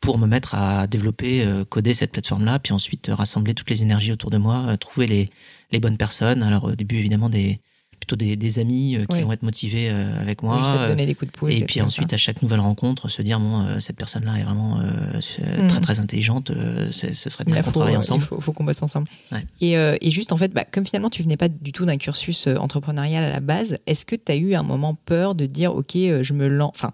[0.00, 3.82] pour me mettre à développer, euh, coder cette plateforme-là, puis ensuite euh, rassembler toutes les
[3.82, 5.28] énergies autour de moi, euh, trouver les,
[5.72, 6.42] les bonnes personnes.
[6.42, 7.60] Alors, au début, évidemment, des,
[7.98, 10.56] plutôt des, des amis qui vont être motivés avec moi.
[10.70, 11.52] Te euh, donner des coups de pouce.
[11.56, 14.78] et puis ensuite, comme à chaque nouvelle rencontre, se dire bon, cette personne-là est vraiment
[14.78, 15.66] Mhm.
[15.66, 16.52] très très intelligente.
[16.92, 18.22] ce serait bien qu'on travaille euh, ensemble.
[18.22, 19.08] Il faut, faut qu'on bosse ensemble.
[19.32, 19.44] Ouais.
[19.60, 22.46] Et, et juste, en fait, bah, comme finalement, tu venais pas du tout d'un cursus
[22.46, 25.94] entrepreneurial à la base, est-ce que tu as eu un moment peur de dire, OK,
[25.96, 26.70] je me lance.
[26.76, 26.92] Enfin,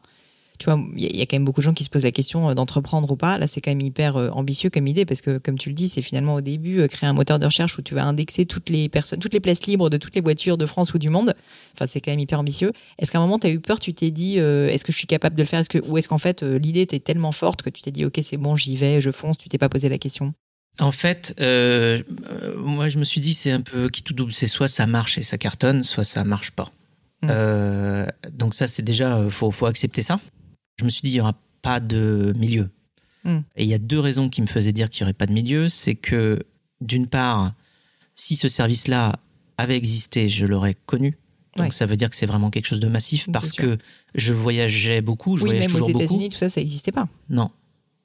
[0.58, 1.88] tu vois, il y, a- il y a quand même beaucoup de gens qui se
[1.90, 3.38] posent la question euh, d'entreprendre ou pas.
[3.38, 5.88] Là, c'est quand même hyper euh, ambitieux comme idée parce que, comme tu le dis,
[5.88, 8.68] c'est finalement au début euh, créer un moteur de recherche où tu vas indexer toutes
[8.70, 11.34] les personnes, toutes les places libres de toutes les voitures de France ou du monde.
[11.74, 12.72] Enfin, c'est quand même hyper ambitieux.
[12.98, 14.98] Est-ce qu'à un moment, tu as eu peur Tu t'es dit, euh, est-ce que je
[14.98, 15.66] suis capable de le faire?
[15.66, 18.36] Que, Ou est-ce qu'en fait, l'idée était tellement forte que tu t'es dit, OK, c'est
[18.36, 20.34] bon, j'y vais, je fonce, tu t'es pas posé la question?
[20.80, 22.02] En fait, euh,
[22.56, 25.18] moi je me suis dit c'est un peu qui tout double, c'est soit ça marche
[25.18, 26.68] et ça cartonne, soit ça marche pas.
[27.22, 27.26] Mm.
[27.30, 30.18] Euh, donc ça c'est déjà faut faut accepter ça.
[30.76, 32.70] Je me suis dit il y aura pas de milieu.
[33.24, 33.38] Mm.
[33.56, 35.32] Et il y a deux raisons qui me faisaient dire qu'il y aurait pas de
[35.32, 36.40] milieu, c'est que
[36.80, 37.54] d'une part,
[38.14, 39.18] si ce service-là
[39.56, 41.16] avait existé, je l'aurais connu.
[41.56, 41.72] Donc Ouais.
[41.72, 43.78] ça veut dire que c'est vraiment quelque chose de massif parce que
[44.16, 46.04] je voyageais beaucoup, je Oui, voyage même aux toujours beaucoup.
[46.04, 47.08] États-Unis, tout ça, ça n'existait pas.
[47.30, 47.50] Non.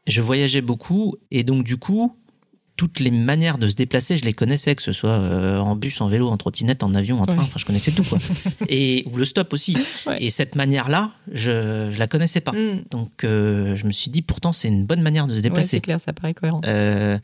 [0.05, 2.15] Je voyageais beaucoup et donc du coup,
[2.79, 5.99] toutes les manières de se déplacer, je les connaissais, que ce soit euh, en bus,
[5.99, 7.43] en vélo, en trottinette, en avion, en train, Ouais.
[7.43, 8.17] enfin je connaissais tout quoi.
[8.69, 9.75] et ou le stop aussi.
[10.07, 10.23] Ouais.
[10.23, 12.53] Et cette manière-là, je je la connaissais pas.
[12.53, 12.85] Mm.
[12.89, 15.67] Donc euh, je me suis dit pourtant c'est une bonne manière de se Ouais, déplacer.
[15.71, 16.61] c'est clair, ça paraît cohérent.
[16.65, 17.19] Euh,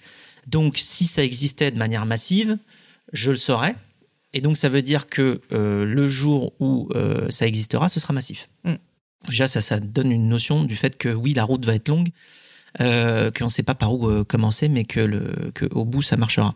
[0.47, 2.57] donc, si ça existait de manière massive,
[3.13, 3.75] je le saurais.
[4.33, 6.89] Et donc, ça veut dire que le jour où
[7.29, 8.49] ça existera, ce sera massif.
[8.65, 8.73] Mm.
[9.29, 12.09] Déjà, ça, ça donne une notion du fait que oui, la route va être longue,
[12.81, 16.01] euh, qu'on ne sait pas par où euh, commencer, mais que, le, que au bout,
[16.01, 16.55] ça marchera.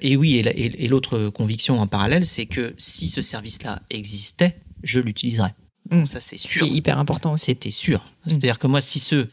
[0.00, 3.82] Et oui, et la- et, et l'autre conviction en parallèle, c'est que si ce service-là
[3.90, 5.54] existait, je l'utiliserais.
[5.90, 6.04] Mm.
[6.04, 6.66] Ça, c'est Ce sûr.
[6.66, 7.46] est hyper important aussi.
[7.46, 7.98] C'était sûr.
[8.00, 8.28] Mm.
[8.30, 9.26] C'est-à-dire que moi, si ce,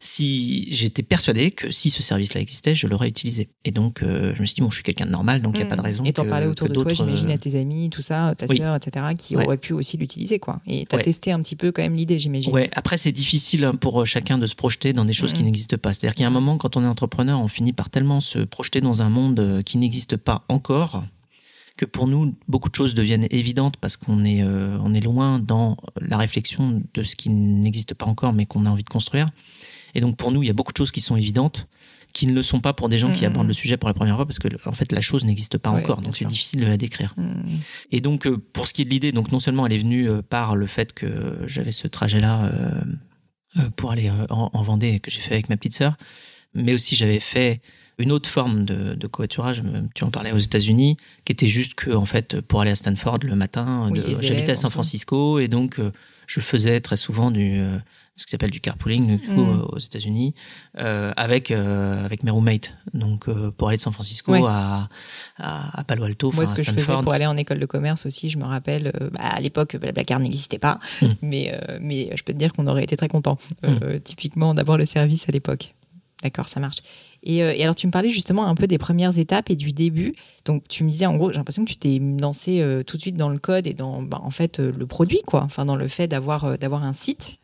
[0.00, 3.48] si j'étais persuadé que si ce service-là existait, je l'aurais utilisé.
[3.64, 5.58] Et donc, euh, je me suis dit bon, je suis quelqu'un de normal, donc il
[5.58, 6.04] n'y a pas de raison.
[6.04, 6.06] Mm.
[6.06, 8.58] Et t'en parlais autour de toi, j'imagine, euh, à tes amis, tout ça, ta oui.
[8.58, 9.44] sœur, etc., qui Ouais.
[9.44, 10.60] auraient pu aussi l'utiliser, quoi.
[10.66, 11.02] Et t'as Ouais.
[11.02, 12.52] testé un petit peu quand même l'idée, j'imagine.
[12.52, 12.70] Ouais.
[12.74, 15.46] Après, c'est difficile hein, pour euh, chacun de se projeter dans des choses qui Mhm.
[15.46, 15.92] n'existent pas.
[15.92, 18.38] C'est-à-dire qu'il y a un moment, quand on est entrepreneur, on finit par tellement se
[18.38, 21.04] projeter dans un monde qui n'existe pas encore
[21.76, 25.38] que pour nous, beaucoup de choses deviennent évidentes parce qu'on est, euh, on est loin
[25.38, 29.30] dans la réflexion de ce qui n'existe pas encore, mais qu'on a envie de construire.
[29.94, 31.68] Et donc, pour nous, il y a beaucoup de choses qui sont évidentes,
[32.12, 33.30] qui ne le sont pas pour des gens qui Mhm.
[33.32, 35.70] abordent le sujet pour la première fois parce que, en fait, la chose n'existe pas
[35.70, 36.00] Ouais, encore.
[36.00, 37.14] Donc, c'est difficile de la décrire.
[37.16, 37.42] Mm.
[37.92, 40.08] Et donc, euh, pour ce qui est de l'idée, donc non seulement elle est venue
[40.08, 42.80] euh, par le fait que j'avais ce trajet-là euh,
[43.58, 45.96] euh, pour aller en, en Vendée que j'ai fait avec ma petite sœur,
[46.54, 47.60] mais aussi j'avais fait
[47.98, 49.60] une autre forme de, de covoiturage,
[49.94, 53.18] tu en parlais aux États-Unis, qui était juste que en fait pour aller à Stanford
[53.24, 54.70] le matin, Oui, j'habitais à San.
[54.70, 55.90] Francisco et donc euh,
[56.28, 57.76] je faisais très souvent du euh,
[58.18, 59.60] ce qui s'appelle du carpooling du coup, Mm.
[59.60, 60.34] euh, aux États-Unis
[60.78, 62.74] euh, avec euh, avec mes roommates.
[62.92, 64.42] Donc euh, pour aller de San Francisco Ouais.
[64.46, 64.88] à,
[65.38, 68.04] à à Palo Alto, Moi, ce que je faisais pour aller en école de commerce
[68.04, 71.06] aussi, je me rappelle, bah, à l'époque, Blablacar n'existait pas, Mm.
[71.22, 74.84] mais, mais je peux te dire qu'on aurait été très contents, euh, typiquement, d'avoir le
[74.84, 75.74] service à l'époque.
[76.22, 76.78] D'accord, ça marche.
[77.22, 79.72] Et, euh, et alors, tu me parlais justement un peu des premières étapes et du
[79.72, 80.14] début.
[80.46, 83.02] Donc, tu me disais, en gros, j'ai l'impression que tu t'es lancé euh, tout de
[83.02, 85.44] suite dans le code et dans, bah, en fait, euh, le produit, quoi.
[85.44, 87.38] Enfin, dans le fait d'avoir d'avoir un site.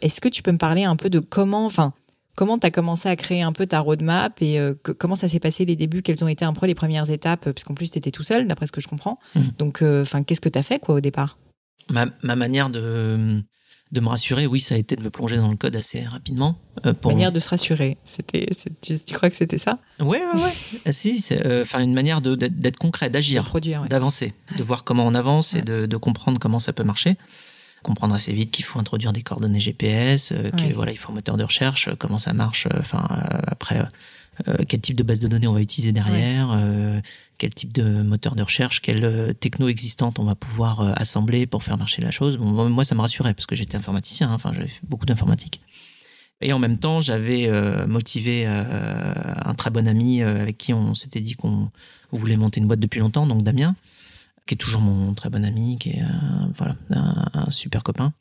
[0.00, 1.92] Est-ce que tu peux me parler un peu de comment, enfin,
[2.36, 5.28] comment tu as commencé à créer un peu ta roadmap et euh, que- comment ça
[5.28, 6.02] s'est passé les débuts?
[6.02, 7.44] Quelles ont été un peu les premières étapes?
[7.44, 9.18] Parce qu'en plus, tu étais tout seul, d'après ce que je comprends.
[9.34, 9.52] Mhm.
[9.58, 11.38] Donc, euh, qu'est-ce que tu as fait, quoi, au départ?
[11.88, 13.42] Ma, ma manière de
[13.92, 16.56] de me rassurer, oui, ça a été de me plonger dans le code assez rapidement.
[16.86, 17.96] Euh, pour manière de se rassurer.
[18.04, 18.48] C'était,
[18.80, 19.78] tu, tu, crois que c'était ça?
[19.98, 20.52] Ouais, ouais, ouais.
[20.86, 23.52] ah, si, euh, enfin une manière d'être, concret, d'agir,
[23.88, 27.16] d'avancer, de voir comment on avance et de, de, comprendre comment ça peut marcher.
[27.82, 31.14] Comprendre assez vite qu'il faut introduire des coordonnées GPS, euh, qu'il voilà, il faut un
[31.14, 32.68] moteur de recherche, euh, comment ça marche.
[32.78, 33.06] Enfin,
[33.46, 33.80] après,
[34.68, 36.58] quel type de base de données on va utiliser derrière,
[37.36, 41.76] quel type de moteur de recherche, quelle techno existante on va pouvoir assembler pour faire
[41.76, 42.38] marcher la chose.
[42.38, 45.60] Bon, moi, ça me rassurait parce que j'étais informaticien, hein, enfin, j'avais fait beaucoup d'informatique.
[46.42, 48.62] Et en même temps, j'avais euh, motivé euh,
[49.44, 51.70] un très bon ami euh, avec qui on s'était dit qu'on
[52.12, 53.76] voulait monter une boîte depuis longtemps, donc Damien,
[54.46, 56.02] qui est toujours mon très bon ami, qui est
[56.56, 58.12] voilà un, super copain.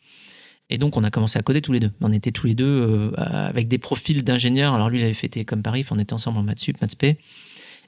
[0.70, 1.92] Et donc on a commencé à coder tous les deux.
[2.02, 4.74] On était tous les deux avec des profils d'ingénieurs.
[4.74, 6.96] Alors lui, il avait fait comme Paris, on était ensemble en maths sup, maths.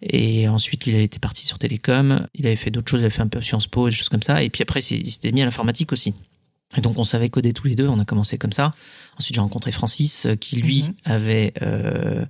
[0.04, 2.28] Et ensuite, il a été parti sur Télécom.
[2.34, 3.02] Il avait fait d'autres choses.
[3.02, 4.42] Il avait fait un peu Sciences Po et des choses comme ça.
[4.42, 6.16] Et puis après, il s'était mis à l'informatique aussi.
[6.78, 8.74] Et donc on savait coder tous les deux, on a commencé comme ça.
[9.18, 10.94] Ensuite j'ai rencontré Francis euh, qui lui mhm.
[11.06, 12.26] avait euh,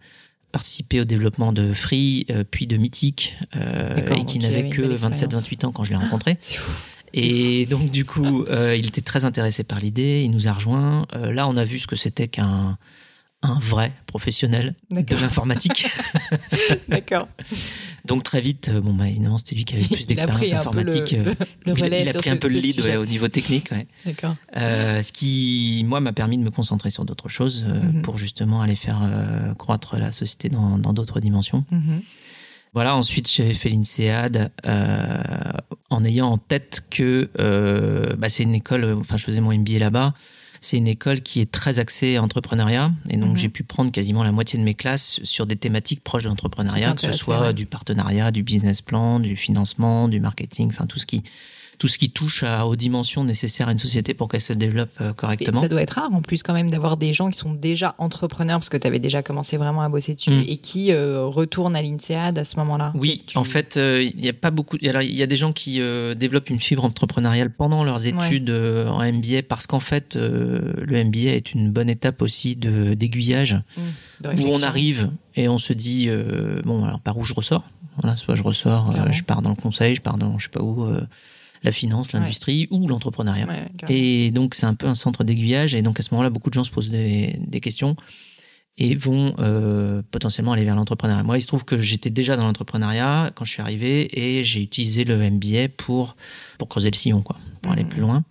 [0.52, 5.66] participé au développement de Free euh, puis de Mythic euh, et qui n'avait que 27-28
[5.66, 6.38] ans quand je l'ai rencontré.
[6.40, 6.72] C'est fou.
[7.14, 11.06] Et donc du coup, euh, il était très intéressé par l'idée, il nous a rejoint.
[11.14, 12.78] là, on a vu ce que c'était qu'un
[13.44, 15.88] un vrai professionnel de l'informatique.
[16.88, 17.28] D'accord.
[18.06, 21.12] Donc très vite, euh, bon bah évidemment c'était lui qui avait plus d'expérience informatique.
[21.12, 21.36] Le,
[21.66, 23.72] le, relais il, a pris un peu le lead au niveau technique.
[23.72, 23.88] Ouais.
[24.06, 24.36] D'accord.
[24.58, 28.02] Euh, ce qui moi m'a permis de me concentrer sur d'autres choses euh, mhm.
[28.02, 31.66] pour justement aller faire euh, croître la société dans d'autres dimensions.
[31.72, 32.02] Mhm.
[32.74, 34.50] Voilà, ensuite j'avais fait l'INSEAD
[35.90, 37.30] en ayant en tête que
[38.18, 40.14] bah, c'est une école, enfin je faisais mon MBA là-bas,
[40.62, 42.92] c'est une école qui est très axée entrepreneuriat.
[43.10, 43.38] Et donc, mhm.
[43.38, 46.94] j'ai pu prendre quasiment la moitié de mes classes sur des thématiques proches de l'entrepreneuriat,
[46.94, 51.08] que ce soit du partenariat, du business plan, du financement, du marketing, enfin tout ce
[51.08, 51.24] qui
[51.82, 54.92] tout ce qui touche à, aux dimensions nécessaires à une société pour qu'elle se développe
[55.02, 55.60] euh, correctement.
[55.60, 58.60] ça doit être rare en plus quand même d'avoir des gens qui sont déjà entrepreneurs
[58.60, 60.44] parce que tu avais déjà commencé vraiment à bosser dessus mm.
[60.48, 62.94] et qui euh, retournent à l'INSEAD à ce moment-là.
[62.94, 64.78] Oui, en fait, euh, il n'y a pas beaucoup.
[64.84, 65.82] Alors, il y a des gens qui
[66.16, 71.52] développent une fibre entrepreneuriale pendant leurs études en MBA parce qu'en fait, le MBA est
[71.54, 76.12] une bonne étape aussi de d'aiguillage mm, où on arrive et on se dit
[76.64, 77.64] bon alors par où je ressors?
[77.98, 80.62] Voilà, soit je ressors, je pars dans le conseil, je pars dans je sais pas
[80.62, 80.88] où
[81.64, 83.48] la finance, l'industrie ou l'entrepreneuriat.
[83.90, 86.56] et donc c'est un peu un centre d'aiguillage et donc à ce moment-là beaucoup de
[86.56, 87.96] gens se posent des, questions
[88.78, 91.24] et vont euh, potentiellement aller vers l'entrepreneuriat.
[91.24, 94.62] Moi, il se trouve que j'étais déjà dans l'entrepreneuriat quand je suis arrivé et j'ai
[94.62, 96.16] utilisé le MBA pour
[96.58, 97.90] pour creuser le sillon, quoi, pour aller mmh.
[97.90, 98.24] plus loin.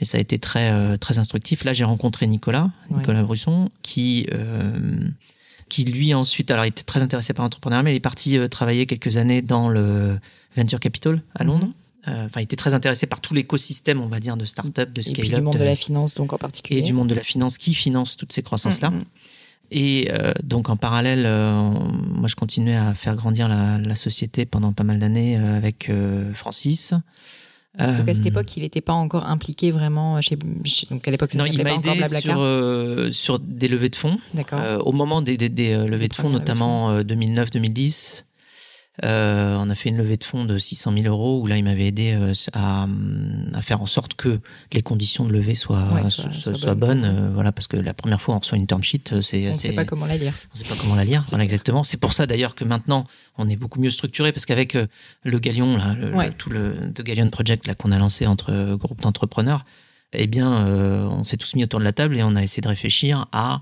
[0.00, 1.62] Et ça a été très euh, très instructif.
[1.62, 4.72] Là, j'ai rencontré Nicolas, Nicolas Brusson, qui euh,
[5.68, 8.86] qui lui ensuite, alors il était très intéressé par l'entrepreneuriat, mais il est parti travailler
[8.86, 10.18] quelques années dans le
[10.56, 11.66] venture capital à Londres.
[11.66, 11.74] Mmh.
[12.06, 15.02] Euh, enfin, il était très intéressé par tout l'écosystème, on va dire, de start-up, de
[15.02, 15.32] scale-up.
[15.32, 16.80] Et du monde de, la finance, donc en particulier.
[16.80, 18.90] Et du monde de la finance qui finance toutes ces croissances-là.
[18.90, 19.04] Mm, mm.
[19.70, 24.44] Et euh, donc en parallèle, euh, moi je continuais à faire grandir la, la société
[24.44, 25.90] pendant pas mal d'années avec
[26.34, 26.92] Francis.
[27.76, 30.36] Donc à cette époque, il n'était pas encore impliqué vraiment chez.
[30.90, 32.36] donc à l'époque, ça s'appelait pas encore Blablacar.
[32.36, 34.16] Sur, sur des levées de fonds.
[34.34, 34.86] D'accord.
[34.86, 38.24] au moment des, des, des levées de fonds, notamment 2009-2010.
[39.02, 41.64] Euh, on a fait une levée de fonds de 600 000 euros où là il
[41.64, 42.86] m'avait aidé euh, à,
[43.52, 44.38] à, faire en sorte que
[44.72, 47.04] les conditions de levée soient, soient, bonnes.
[47.04, 49.54] Euh, voilà, parce que la première fois on reçoit une term sheet, c'est on ne
[49.56, 50.32] sait pas comment la lire.
[50.52, 51.24] On sait pas comment la lire.
[51.28, 51.82] Voilà, exactement.
[51.82, 53.04] C'est pour ça d'ailleurs que maintenant
[53.36, 54.78] on est beaucoup mieux structuré parce qu'avec
[55.24, 59.00] le Galion, là, le, tout le The Galion Project là qu'on a lancé entre groupes
[59.00, 59.64] d'entrepreneurs,
[60.12, 62.68] eh bien, on s'est tous mis autour de la table et on a essayé de
[62.68, 63.60] réfléchir à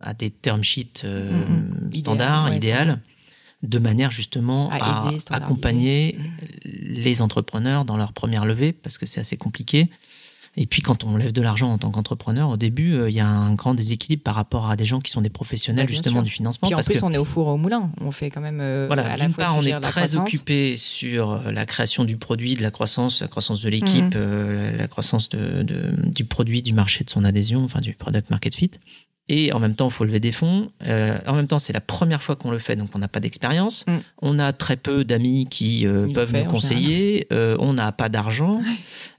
[0.00, 1.92] à des term sheets mm.
[1.96, 3.00] standards, idéales
[3.62, 6.48] de manière justement à, accompagner mmh.
[6.64, 9.90] les entrepreneurs dans leur première levée, parce que c'est assez compliqué.
[10.60, 13.20] Et puis quand on lève de l'argent en tant qu'entrepreneur, au début, euh, il y
[13.20, 16.20] a un grand déséquilibre par rapport à des gens qui sont des professionnels bah, justement
[16.20, 16.66] du financement.
[16.66, 17.92] Puis en plus, on est au four au moulin.
[18.00, 18.58] On fait quand même.
[18.60, 19.16] Euh, voilà.
[19.16, 23.20] D'une part, on est très occupé sur euh, la création du produit, de la croissance,
[23.22, 24.76] la croissance de l'équipe, mmh.
[24.76, 25.62] la croissance de,
[26.10, 28.72] du produit, du marché, de son adhésion, enfin du product market fit
[29.28, 30.70] et en même temps, il faut lever des fonds.
[30.86, 33.20] Euh, en même temps, c'est la première fois qu'on le fait, donc on n'a pas
[33.20, 33.84] d'expérience.
[33.86, 33.96] Mm.
[34.22, 37.26] On a très peu d'amis qui euh, peuvent nous conseiller.
[37.32, 38.62] Euh, on n'a pas d'argent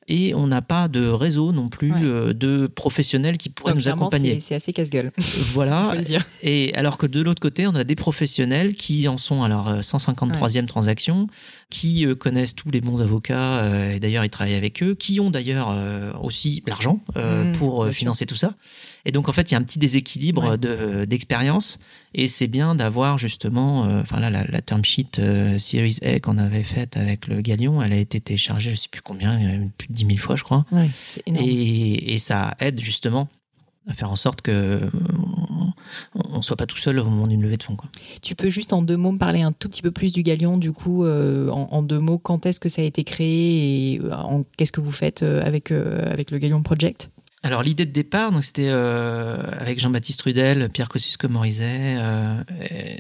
[0.10, 4.39] et on n'a pas de réseau non plus euh, de professionnels qui pourraient nous accompagner.
[4.41, 5.12] C'est assez casse-gueule.
[5.54, 5.95] Voilà.
[6.43, 9.80] Et alors que de l'autre côté, on a des professionnels qui en sont à leur
[9.80, 11.28] 153e transaction,
[11.69, 15.76] qui connaissent tous les bons avocats et d'ailleurs ils travaillent avec eux, qui ont d'ailleurs
[16.22, 18.56] aussi l'argent mm, pour financer tout ça.
[19.06, 21.80] Et donc en fait, il y a un petit déséquilibre de d'expérience
[22.13, 26.19] et c'est bien d'avoir justement, euh, enfin là, la, la, term sheet euh, Series A
[26.19, 29.38] qu'on avait faite avec le Galion, elle a été téléchargée, je sais plus combien,
[29.78, 30.65] plus de 10 000 fois, je crois.
[30.71, 31.45] Ouais, c'est énorme.
[31.47, 33.27] Et, et ça aide justement
[33.88, 34.81] à faire en sorte que
[36.15, 37.75] on, on soit pas tout seul au moment d'une levée de fonds.
[37.75, 37.89] Quoi.
[38.21, 40.57] Tu peux juste en deux mots me parler un tout petit peu plus du Galion,
[40.57, 43.99] du coup, euh, en, en deux mots, quand est-ce que ça a été créé et
[44.01, 47.09] euh, en- qu'est-ce que vous faites euh, avec, euh, avec le Galion Project?
[47.41, 51.95] Alors l'idée de départ, donc c'était euh, avec Jean-Baptiste Rudel, Pierre Kosciusko-Morizet.
[51.97, 52.97] euh, et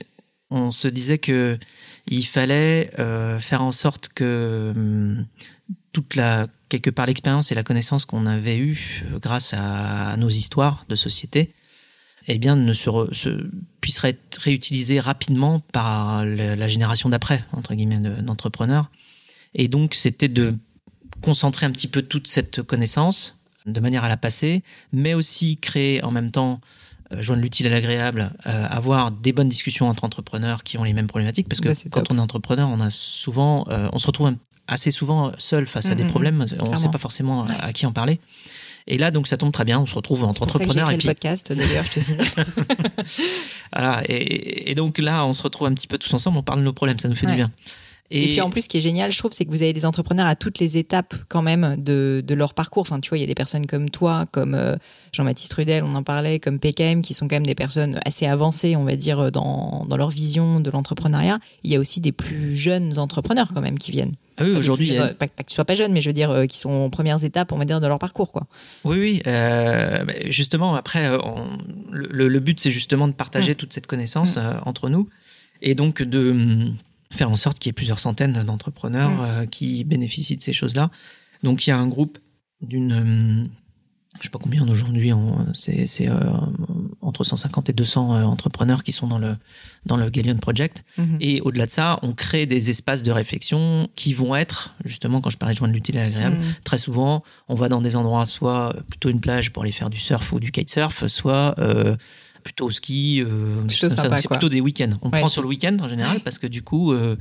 [0.49, 1.57] on se disait que
[2.07, 5.25] il fallait euh, faire en sorte que hum,
[5.91, 10.29] toute la quelque part l'expérience et la connaissance qu'on avait eue euh, grâce à, nos
[10.29, 11.53] histoires de société,
[12.27, 13.49] eh bien ne se, re- se
[13.81, 18.89] puisse être réutilisée rapidement par le- la génération d'après entre guillemets de- d'entrepreneurs.
[19.55, 20.55] Et donc c'était de
[21.21, 26.03] concentrer un petit peu toute cette connaissance de manière à la passer, mais aussi créer
[26.03, 26.61] en même temps,
[27.11, 30.93] euh, joindre l'utile à l'agréable, euh, avoir des bonnes discussions entre entrepreneurs qui ont les
[30.93, 32.07] mêmes problématiques, parce que Bah, quand top.
[32.11, 34.37] on est entrepreneur, on a souvent, euh, on se retrouve un-
[34.69, 37.73] assez souvent seul face à des Mhm, problèmes, on ne sait pas forcément à, à
[37.73, 38.19] qui en parler.
[38.87, 39.79] Et là, donc, ça tombe très bien.
[39.79, 42.27] On se retrouve entre entrepreneurs et puis le podcast, d'ailleurs, je te signale.
[43.73, 44.01] voilà.
[44.07, 46.37] Et, et donc là, on se retrouve un petit peu tous ensemble.
[46.37, 46.97] On parle de nos problèmes.
[46.99, 47.33] Ça nous fait Ouais.
[47.33, 47.51] du bien.
[48.11, 49.85] Et, puis en plus, ce qui est génial, je trouve, c'est que vous avez des
[49.85, 52.81] entrepreneurs à toutes les étapes quand même de, de leur parcours.
[52.81, 54.75] Enfin, tu vois, il y a des personnes comme toi, comme euh,
[55.13, 58.75] Jean-Baptiste Rudel, on en parlait, comme PKM, qui sont quand même des personnes assez avancées,
[58.75, 61.37] on va dire, dans, dans leur vision de l'entrepreneuriat.
[61.63, 64.13] Il y a aussi des plus jeunes entrepreneurs quand même qui viennent.
[64.37, 66.13] ah oui, Enfin, aujourd'hui, a- pas, pas que tu sois pas jeune, mais je veux
[66.13, 68.47] dire, euh, qui sont aux premières étapes, on va dire, de leur parcours, quoi.
[68.85, 69.21] Oui, oui.
[69.27, 71.45] euh, justement, après, on-
[71.91, 74.39] le, le but, c'est justement de partager toute cette connaissance Mm.
[74.39, 75.07] euh, entre nous
[75.61, 76.75] et donc de hum,
[77.11, 79.19] faire en sorte qu'il y ait plusieurs centaines d'entrepreneurs Mm.
[79.21, 80.89] euh, qui bénéficient de ces choses-là.
[81.43, 82.17] Donc, il y a un groupe
[82.61, 83.47] d'une, hum,
[84.19, 85.11] je sais pas combien aujourd'hui,
[85.53, 86.19] c'est euh,
[87.01, 89.37] entre 150 et 200 euh, entrepreneurs qui sont dans le
[89.85, 90.83] dans le Galleon Project.
[90.97, 91.17] Mhm.
[91.21, 95.29] Et au-delà de ça, on crée des espaces de réflexion qui vont être, justement, quand
[95.29, 96.53] je parlais de joindre l'utile à l'agréable, Mhm.
[96.65, 99.99] très souvent, on va dans des endroits, soit plutôt une plage pour aller faire du
[99.99, 101.95] surf ou du kitesurf, soit euh,
[102.43, 103.21] plutôt au ski.
[103.25, 104.91] euh, c'est plutôt des week-ends.
[105.01, 106.21] On Ouais, prend sur le week-end en général Ouais.
[106.23, 107.15] parce que du coup, euh,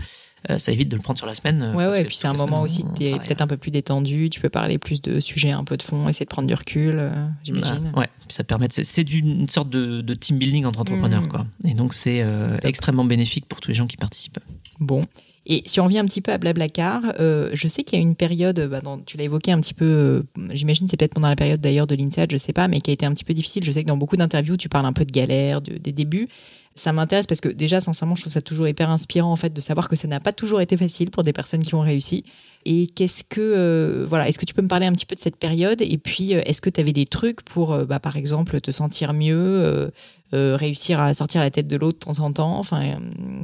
[0.51, 1.73] euh, ça évite de le prendre sur la semaine.
[1.75, 3.71] Ouais, ouais, et puis c'est un moment aussi, on tu es peut-être un peu plus
[3.71, 6.55] détendu, tu peux parler plus de sujets un peu de fond, essayer de prendre du
[6.55, 7.11] recul,
[7.45, 7.93] j'imagine.
[7.95, 11.23] Ah, ouais, puis ça permet de, c'est- une sorte de, de team building entre entrepreneurs,
[11.23, 11.29] Mm.
[11.29, 11.47] quoi.
[11.65, 12.25] Et donc c'est
[12.63, 14.39] extrêmement bénéfique pour tous les gens qui participent.
[14.81, 15.03] Bon.
[15.51, 18.03] Et si on revient un petit peu à Blablacar, euh, je sais qu'il y a
[18.03, 21.37] une période, bah, tu l'as évoqué un petit peu, euh, j'imagine c'est peut-être pendant la
[21.37, 23.65] période d'ailleurs de l'INSEAD, je sais pas, mais qui a été un petit peu difficile.
[23.65, 26.29] Je sais que dans beaucoup d'interviews, tu parles un peu de galère, de- des débuts.
[26.75, 29.61] Ça m'intéresse parce que déjà, sincèrement, je trouve ça toujours hyper inspirant en fait de
[29.63, 32.25] savoir que ça n'a pas toujours été facile pour des personnes qui ont réussi.
[32.67, 35.21] Et qu'est-ce que, euh, voilà, est-ce que tu peux me parler un petit peu de
[35.21, 35.81] cette période?
[35.81, 39.15] Et puis, euh, est-ce que tu avais des trucs pour, bah, par exemple, te sentir
[39.15, 39.91] mieux,
[40.33, 42.59] réussir à sortir la tête de l'eau de temps en temps?
[42.59, 42.99] Enfin,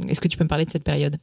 [0.07, 1.17] est-ce que tu peux me parler de cette période?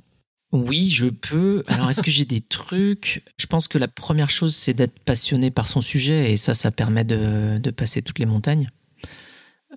[0.52, 1.64] Oui, je peux.
[1.68, 3.24] Alors, est-ce que j'ai des trucs?
[3.38, 6.72] Je pense que la première chose, c'est d'être passionné par son sujet, et ça, ça
[6.72, 8.70] permet de, de passer toutes les montagnes.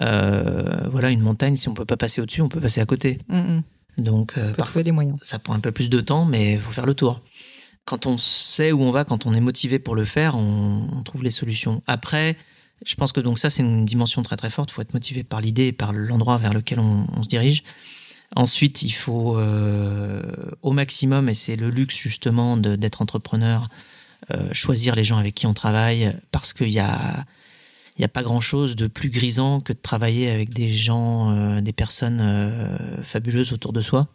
[0.02, 3.18] Euh, voilà, une montagne, si on peut pas passer au-dessus, on peut passer à côté.
[3.28, 3.62] Mm, mm.
[3.98, 5.18] Donc, euh, Faut parfois, trouver des moyens.
[5.22, 7.20] ça prend un peu plus de temps, mais il faut faire le tour.
[7.84, 11.02] Quand on sait où on va, quand on est motivé pour le faire, on, on
[11.04, 11.82] trouve les solutions.
[11.86, 12.36] Après,
[12.84, 14.70] je pense que donc ça, c'est une dimension très très forte.
[14.70, 17.62] Il faut être motivé par l'idée et par l'endroit vers lequel on, on se dirige.
[18.36, 20.22] Ensuite, il faut euh,
[20.62, 23.68] au maximum, et c'est le luxe justement d'être entrepreneur,
[24.32, 27.24] euh, choisir les gens avec qui on travaille, parce qu'il y a
[27.96, 31.60] n'y a pas grand chose de plus grisant que de travailler avec des gens, euh,
[31.60, 32.20] des personnes
[33.04, 34.08] fabuleuses autour de soi.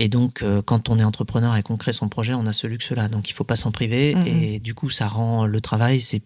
[0.00, 3.08] Et donc, quand on est entrepreneur et qu'on crée son projet, on a ce luxe-là.
[3.08, 4.14] Donc, il faut pas s'en priver.
[4.14, 4.26] Mhm.
[4.26, 6.22] Et du coup, ça rend le travail, c'est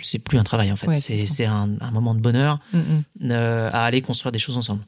[0.00, 0.86] c'est plus un travail en fait.
[0.86, 3.30] Ouais, c'est un, un moment de bonheur Mm, mm.
[3.30, 4.84] euh, à aller construire des choses ensemble.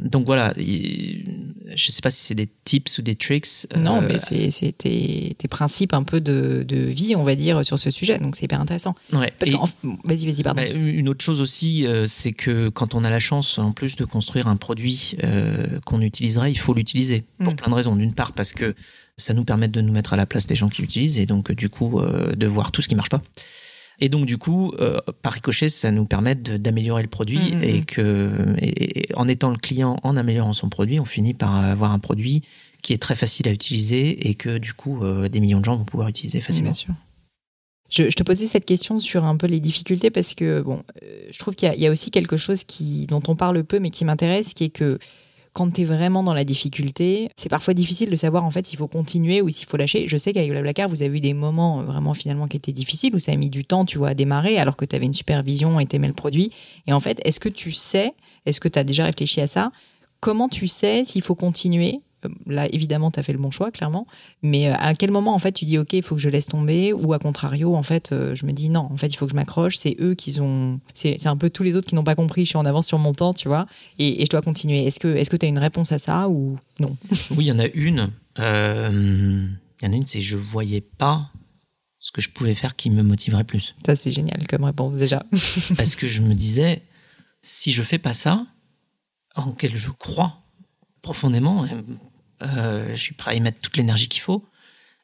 [0.00, 1.24] Donc voilà, il-
[1.76, 3.46] je sais pas si c'est des tips ou des tricks.
[3.78, 4.18] Non, euh, mais
[4.50, 8.18] c'est tes, tes principes un peu de, de vie, on va dire, sur ce sujet.
[8.18, 8.94] Donc c'est hyper intéressant.
[9.12, 9.32] ouais.
[10.04, 10.62] Vas-y, vas-y, pardon.
[10.62, 13.94] Bah, une autre chose aussi, euh, c'est que quand on a la chance, en plus
[13.96, 17.56] de construire un produit euh, qu'on utiliserait, il faut l'utiliser pour Mm.
[17.56, 17.94] plein de raisons.
[17.96, 18.74] D'une part, parce que
[19.16, 21.52] ça nous permet de nous mettre à la place des gens qui l'utilisent et donc
[21.52, 22.00] du coup
[22.36, 23.22] de voir tout ce qui marche pas.
[24.04, 27.64] Et donc du coup, euh, par ricochet, ça nous permet d'améliorer le produit Mm, mm,
[27.64, 27.84] et mm.
[27.86, 31.90] que et- et en étant le client, en améliorant son produit, on finit par avoir
[31.92, 32.42] un produit
[32.82, 35.76] qui est très facile à utiliser et que du coup euh, des millions de gens
[35.76, 36.70] vont pouvoir utiliser facilement.
[36.72, 36.94] Bien sûr.
[37.90, 41.26] Je, je te posais cette question sur un peu les difficultés parce que bon, euh,
[41.30, 43.90] je trouve qu'il y, y a aussi quelque chose qui, dont on parle peu mais
[43.90, 44.98] qui m'intéresse, qui est que
[45.54, 48.78] quand tu es vraiment dans la difficulté, c'est parfois difficile de savoir en fait s'il
[48.78, 50.06] faut continuer ou s'il faut lâcher.
[50.08, 53.14] Je sais qu'avec Blablacar, vous avez eu des moments euh, vraiment finalement qui étaient difficiles
[53.14, 55.14] où ça a mis du temps, tu vois, à démarrer alors que tu avais une
[55.14, 56.52] supervision et t'aimais le produit.
[56.88, 58.14] Et en fait, est-ce que tu sais,
[58.46, 59.70] est-ce que tu as déjà réfléchi à ça?
[60.18, 62.00] Comment tu sais s'il faut continuer?
[62.46, 64.06] Là, évidemment, tu as fait le bon choix, clairement.
[64.42, 66.46] Mais euh, à quel moment, en fait, tu dis, OK, il faut que je laisse
[66.46, 69.26] tomber Ou à contrario, en fait, euh, je me dis, non, en fait, il faut
[69.26, 69.76] que je m'accroche.
[69.76, 70.80] C'est eux qui ont.
[70.94, 72.44] C'est un peu tous les autres qui n'ont pas compris.
[72.44, 73.66] Je suis en avance sur mon temps, tu vois.
[73.98, 74.86] Et, et je dois continuer.
[74.86, 76.96] Est-ce que tu est as une réponse à ça ou non?
[77.36, 78.10] Oui, il y en a une.
[78.36, 78.42] Il
[79.82, 81.30] y en a une, c'est je voyais pas
[81.98, 83.74] ce que je pouvais faire qui me motiverait plus.
[83.86, 85.22] Ça, c'est génial comme réponse déjà.
[85.76, 86.82] Parce que je me disais,
[87.40, 88.46] si je fais pas ça,
[89.34, 90.42] en quel je crois
[91.00, 91.66] profondément,
[92.42, 94.44] euh, je suis prêt à y mettre toute l'énergie qu'il faut,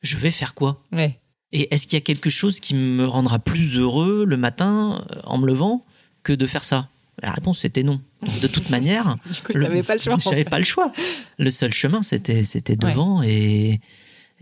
[0.02, 0.82] je vais faire quoi?
[0.92, 1.18] Ouais.
[1.52, 5.20] Et est-ce qu'il y a quelque chose qui me rendra plus heureux le matin euh,
[5.24, 5.84] en me levant
[6.22, 6.88] que de faire ça?
[7.22, 8.00] La réponse c'était non.
[8.42, 9.16] de toute manière,
[9.50, 10.16] je n'avais pas le choix.
[10.22, 10.92] J'avais pas le choix.
[11.38, 13.80] Le seul chemin c'était c'était devant et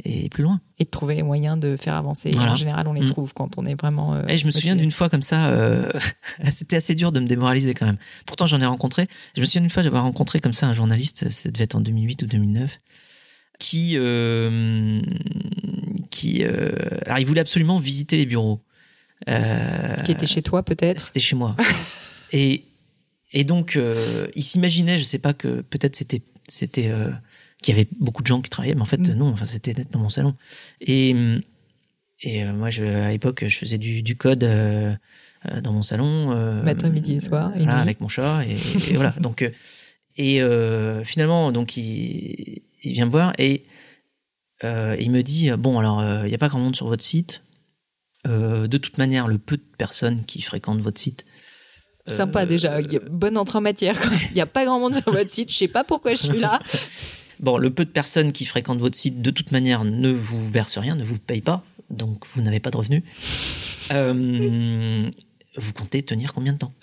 [0.04, 0.60] et plus loin.
[0.78, 2.32] Et de trouver les moyens de faire avancer.
[2.36, 3.10] En général, on les mm.
[3.10, 4.16] trouve quand on est vraiment.
[4.16, 5.90] et euh, je me souviens d'une fois comme ça, euh,
[6.48, 7.98] c'était assez dur de me démoraliser quand même.
[8.26, 9.06] Pourtant, j'en ai rencontré.
[9.34, 11.80] Je me souviens d'une fois d'avoir rencontré comme ça un journaliste, ça devait être en
[11.80, 12.80] 2008 ou 2009,
[13.58, 13.92] qui.
[13.96, 15.00] Euh,
[16.10, 18.62] qui alors, il voulait absolument visiter les bureaux.
[19.26, 21.56] qui était chez toi, peut-être C'était chez moi.
[22.32, 22.64] et,
[23.32, 23.78] et donc,
[24.36, 26.22] il s'imaginait, je sais pas, que peut-être c'était.
[26.46, 26.92] c'était
[27.62, 29.14] qu'il y avait beaucoup de gens qui travaillaient, mais en fait, mm.
[29.14, 30.34] non, enfin, c'était dans mon salon.
[30.80, 31.14] Et,
[32.22, 34.94] et euh, moi, je, à l'époque, je faisais du, du code euh,
[35.46, 36.32] euh dans mon salon.
[36.32, 37.52] Euh, Matin, midi et soir.
[37.56, 38.44] Et voilà, avec mon chat.
[38.44, 38.52] Et,
[38.92, 39.10] et voilà.
[39.20, 39.50] Donc, euh,
[40.16, 40.40] et
[41.04, 43.64] finalement, donc, il, il vient me voir et
[44.64, 47.40] il me dit Bon, alors, il n'y a pas grand monde sur votre site.
[48.24, 51.24] de toute manière, le peu de personnes qui fréquentent votre site,
[52.08, 52.80] Sympa déjà,
[53.10, 53.96] bonne entrée en matière.
[54.30, 56.38] Il n'y a pas grand monde sur votre site, je sais pas pourquoi je suis
[56.38, 56.58] là.
[57.40, 60.78] Bon, le peu de personnes qui fréquentent votre site, de toute manière, ne vous versent
[60.78, 63.02] rien, ne vous payent pas, donc vous n'avez pas de revenus.
[63.90, 65.08] Euh,
[65.56, 66.74] vous comptez tenir combien de temps?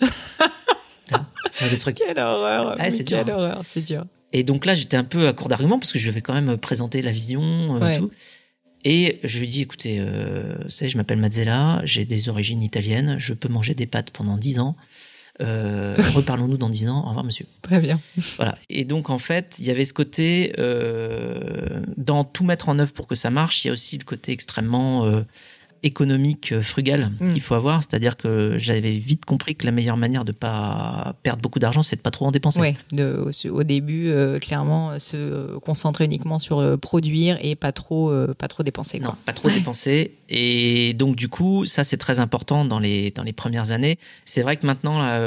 [1.94, 4.04] Quelle horreur ah, C'est Quelle horreur, c'est dur.
[4.32, 6.56] Et donc là, j'étais un peu à court d'arguments parce que je vais quand même
[6.56, 8.10] présenter la vision euh, et tout.
[8.84, 13.48] Et je lui dis, écoutez, euh, je m'appelle Mazzella, j'ai des origines italiennes, je peux
[13.48, 14.76] manger des pâtes pendant 10 ans.
[15.40, 17.04] Euh, reparlons-nous dans dix ans.
[17.04, 17.46] Au revoir, monsieur.
[17.62, 17.98] Très bien.
[18.36, 18.56] Voilà.
[18.68, 22.92] Et donc, en fait, il y avait ce côté, euh, dans tout mettre en œuvre
[22.92, 25.22] pour que ça marche, il y a aussi le côté extrêmement euh,
[25.86, 27.32] économique euh, frugal mm.
[27.32, 27.82] qu'il faut avoir.
[27.82, 31.96] C'est-à-dire que j'avais vite compris que la meilleure manière de pas perdre beaucoup d'argent, c'est
[31.96, 32.60] de pas trop en dépenser.
[32.60, 38.48] Oui, au début, euh, clairement, se concentrer uniquement sur produire et pas trop, euh, pas
[38.48, 38.98] trop dépenser.
[38.98, 39.08] Quoi.
[39.08, 40.12] Non, pas trop dépenser.
[40.28, 43.98] Et donc, du coup, ça, c'est très important dans les, dans les premières années.
[44.24, 45.20] C'est vrai que maintenant, là,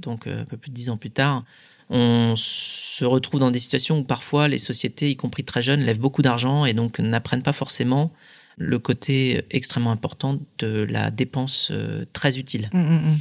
[0.00, 1.44] donc un peu plus de dix ans plus tard,
[1.90, 5.98] on se retrouve dans des situations où parfois les sociétés, y compris très jeunes, lèvent
[5.98, 8.12] beaucoup d'argent et donc n'apprennent pas forcément
[8.56, 12.68] le côté extrêmement important de la dépense euh, très utile.
[12.72, 13.18] Mm, mm, mm.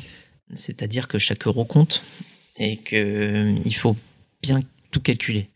[0.55, 2.03] C'est-à-dire que chaque euro compte
[2.57, 3.95] et qu'il euh, faut
[4.41, 4.59] bien
[4.91, 5.49] tout calculer.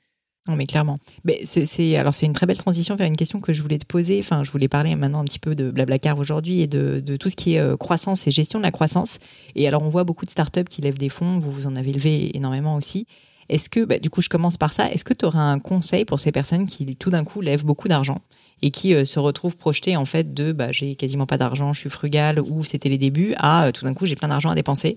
[0.47, 0.99] Non, mais clairement.
[1.23, 3.85] Mais c'est alors c'est une très belle transition vers une question que je voulais te
[3.85, 4.19] poser.
[4.19, 7.37] Enfin, je voulais parler maintenant un petit peu de Blablacar aujourd'hui et de, tout ce
[7.37, 9.19] qui est euh, croissance et gestion de la croissance.
[9.55, 11.39] Et alors, on voit beaucoup de startups qui lèvent des fonds.
[11.39, 13.07] Vous vous en avez levé énormément aussi.
[13.53, 14.91] Est-ce que, bah, du coup, je commence par ça.
[14.91, 17.87] Est-ce que tu auras un conseil pour ces personnes qui tout d'un coup lèvent beaucoup
[17.87, 18.17] d'argent
[18.63, 21.81] et qui euh, se retrouvent projetés en fait de bah, j'ai quasiment pas d'argent, je
[21.81, 24.55] suis frugal ou c'était les débuts à euh, tout d'un coup j'ai plein d'argent à
[24.55, 24.95] dépenser?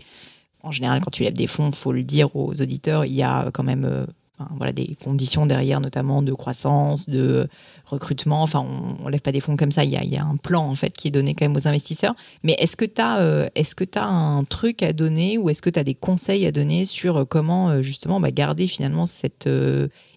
[0.63, 3.51] En général, quand tu lèves des fonds, faut le dire aux auditeurs, il y a
[3.53, 4.07] quand même
[4.41, 7.49] euh, voilà, des conditions derrière, notamment de croissance, de
[7.87, 8.43] recrutement.
[8.43, 9.85] Enfin, on, ne lève pas des fonds comme ça.
[9.85, 11.57] Il y, a, il y, a, un plan en fait qui est donné quand même
[11.57, 12.15] aux investisseurs.
[12.43, 15.63] Mais est-ce que tu as, euh, est-ce que as un truc à donner ou est-ce
[15.63, 19.07] que tu as des conseils à donner sur euh, comment euh, justement bah, garder finalement
[19.07, 19.49] cette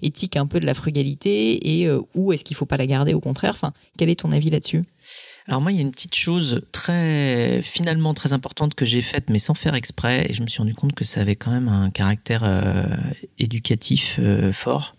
[0.02, 3.14] éthique un peu de la frugalité et où est-ce qu'il faut pas la garder?
[3.14, 4.84] Au contraire Enfin, quel est ton avis là-dessus?
[5.50, 9.32] Alors moi, il y a une petite chose très finalement très importante que j'ai faite,
[9.32, 11.68] mais sans faire exprès, et je me suis rendu compte que ça avait quand même
[11.68, 12.84] un caractère euh,
[13.40, 14.96] éducatif euh, fort.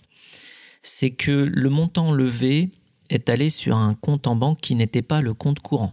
[0.82, 2.70] C'est que le montant levé
[3.10, 5.92] est allé sur un compte en banque qui n'était pas le compte courant,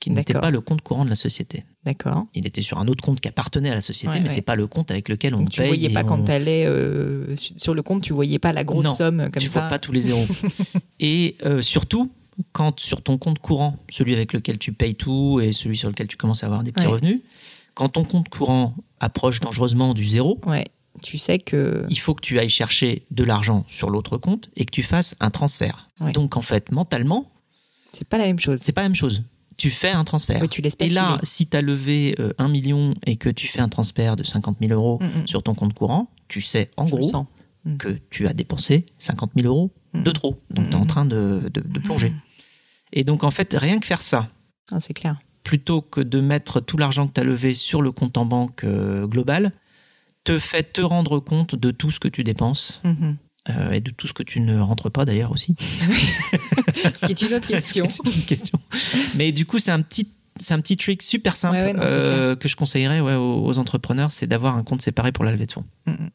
[0.00, 1.64] qui n'était pas le compte courant de la société.
[1.84, 2.26] D'accord.
[2.34, 4.66] Il était sur un autre compte qui appartenait à la société, mais c'est pas le
[4.66, 5.70] compte avec lequel on Donc, tu paye.
[5.70, 8.96] Tu voyais pas quand tu allais euh, sur le compte, tu voyais pas la grosse
[8.96, 9.40] somme comme ça.
[9.40, 10.26] Tu vois pas tous les zéros.
[10.98, 12.10] et surtout,
[12.52, 16.06] quand sur ton compte courant, celui avec lequel tu payes tout et celui sur lequel
[16.06, 17.20] tu commences à avoir des petits revenus,
[17.74, 20.64] quand ton compte courant approche dangereusement du zéro, ouais.
[21.02, 24.64] tu sais que il faut que tu ailles chercher de l'argent sur l'autre compte et
[24.64, 25.88] que tu fasses un transfert.
[26.12, 27.30] Donc en fait, mentalement,
[27.92, 28.58] c'est pas la même chose.
[28.60, 29.22] C'est pas la même chose.
[29.56, 30.46] Tu fais un transfert.
[30.50, 33.46] tu laisses pas et là, si tu as levé euh, un million et que tu
[33.46, 35.26] fais un transfert de 50 000 euros mm, mm.
[35.26, 37.26] sur ton compte courant, tu sais en gros
[37.64, 37.76] mm.
[37.78, 40.38] que tu as dépensé 50 000 euros de trop.
[40.50, 42.12] Donc tu es en train de, de plonger.
[42.92, 44.28] Et donc, en fait, rien que faire ça.
[44.72, 45.16] Ah, c'est clair.
[45.42, 48.64] Plutôt que de mettre tout l'argent que tu as levé sur le compte en banque
[48.64, 49.52] euh, global,
[50.24, 52.80] te fait te rendre compte de tout ce que tu dépenses.
[52.84, 53.14] Mm-hmm.
[53.50, 55.54] euh, et de tout ce que tu ne rentres pas d'ailleurs aussi.
[55.60, 57.84] ce qui est une autre question.
[57.84, 58.58] une question.
[59.14, 60.08] Mais du coup, c'est un petit
[60.38, 64.56] c'est un petit trick super simple euh, que je conseillerais ouais, aux, entrepreneurs, c'est d'avoir
[64.56, 65.64] un compte séparé pour la levée de fonds.
[65.86, 66.10] Mm, mm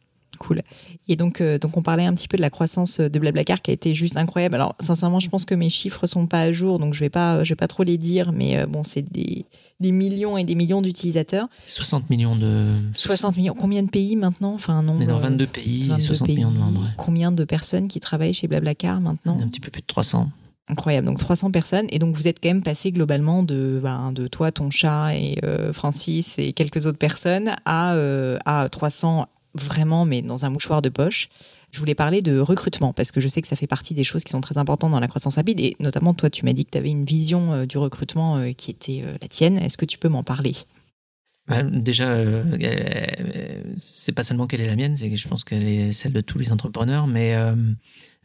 [0.52, 0.62] cool.
[1.08, 3.72] Et donc, euh, donc on parlait un petit peu de la croissance de Blablacar qui
[3.72, 4.56] a été juste incroyable.
[4.56, 7.44] Alors, sincèrement, je pense que mes chiffres sont pas à jour, donc je vais pas,
[7.44, 9.46] je vais pas trop les dire, mais euh, bon, c'est des,
[9.80, 11.48] des, millions et des millions d'utilisateurs.
[11.68, 12.66] 60 millions de.
[12.94, 13.56] 60 millions.
[13.58, 14.54] Combien de pays maintenant?
[14.54, 14.96] Enfin, non.
[14.98, 16.92] On est dans 22 pays, 60 millions de membres.
[16.98, 19.40] Combien de personnes qui travaillent chez Blablacar maintenant?
[19.42, 20.30] Un petit peu plus de 300.
[20.68, 21.88] Incroyable, donc 300 personnes.
[21.90, 25.38] Et donc vous êtes quand même passé globalement de, ben, de toi, ton chat et
[25.44, 27.96] euh, Francis et quelques autres personnes à,
[28.46, 31.30] à 300 vraiment, mais dans un mouchoir de poche.
[31.72, 34.24] Je voulais parler de recrutement parce que je sais que ça fait partie des choses
[34.24, 36.72] qui sont très importantes dans la croissance rapide et notamment toi, tu m'as dit que
[36.72, 39.58] tu avais une vision euh, du recrutement euh, qui était euh, la tienne.
[39.58, 40.54] Est-ce que tu peux m'en parler?
[41.48, 42.24] Bah, Déjà,
[43.80, 46.22] c'est pas seulement qu'elle est la mienne, c'est que je pense qu'elle est celle de
[46.22, 47.36] tous les entrepreneurs, mais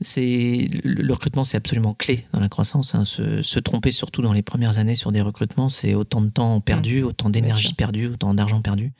[0.02, 2.94] c'est le recrutement, c'est absolument clé dans la croissance.
[2.94, 3.06] Hein.
[3.06, 7.02] Se, tromper, surtout dans les premières années sur des recrutements, c'est autant de temps perdu,
[7.02, 7.06] mmh.
[7.06, 8.92] autant d'énergie perdue, autant d'argent perdu.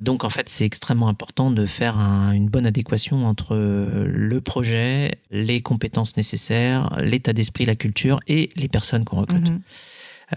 [0.00, 5.62] Donc en fait, c'est extrêmement important de faire une bonne adéquation entre le projet, les
[5.62, 9.50] compétences nécessaires, l'état d'esprit, la culture et les personnes qu'on recrute.
[9.50, 9.60] Mhm.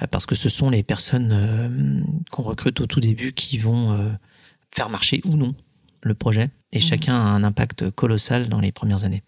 [0.02, 3.92] Euh, parce que ce sont les personnes euh, qu'on recrute au tout début qui vont
[3.94, 4.12] euh,
[4.72, 5.56] faire marcher ou non
[6.02, 6.50] le projet.
[6.72, 6.84] Et mhm.
[6.84, 9.24] chacun a un impact colossal dans les premières années.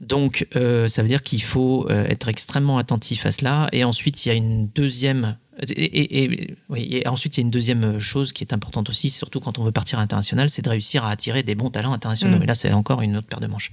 [0.00, 3.68] Donc, ça veut dire qu'il faut être extrêmement attentif à cela.
[3.72, 5.36] Et ensuite, il y a une deuxième
[5.68, 9.58] et, et, ensuite, il y a une deuxième chose qui est importante aussi, surtout quand
[9.58, 12.36] on veut partir à l'international, c'est de réussir à attirer des bons talents internationaux.
[12.36, 12.40] Mm.
[12.40, 13.72] Mais là, c'est encore une autre paire de manches.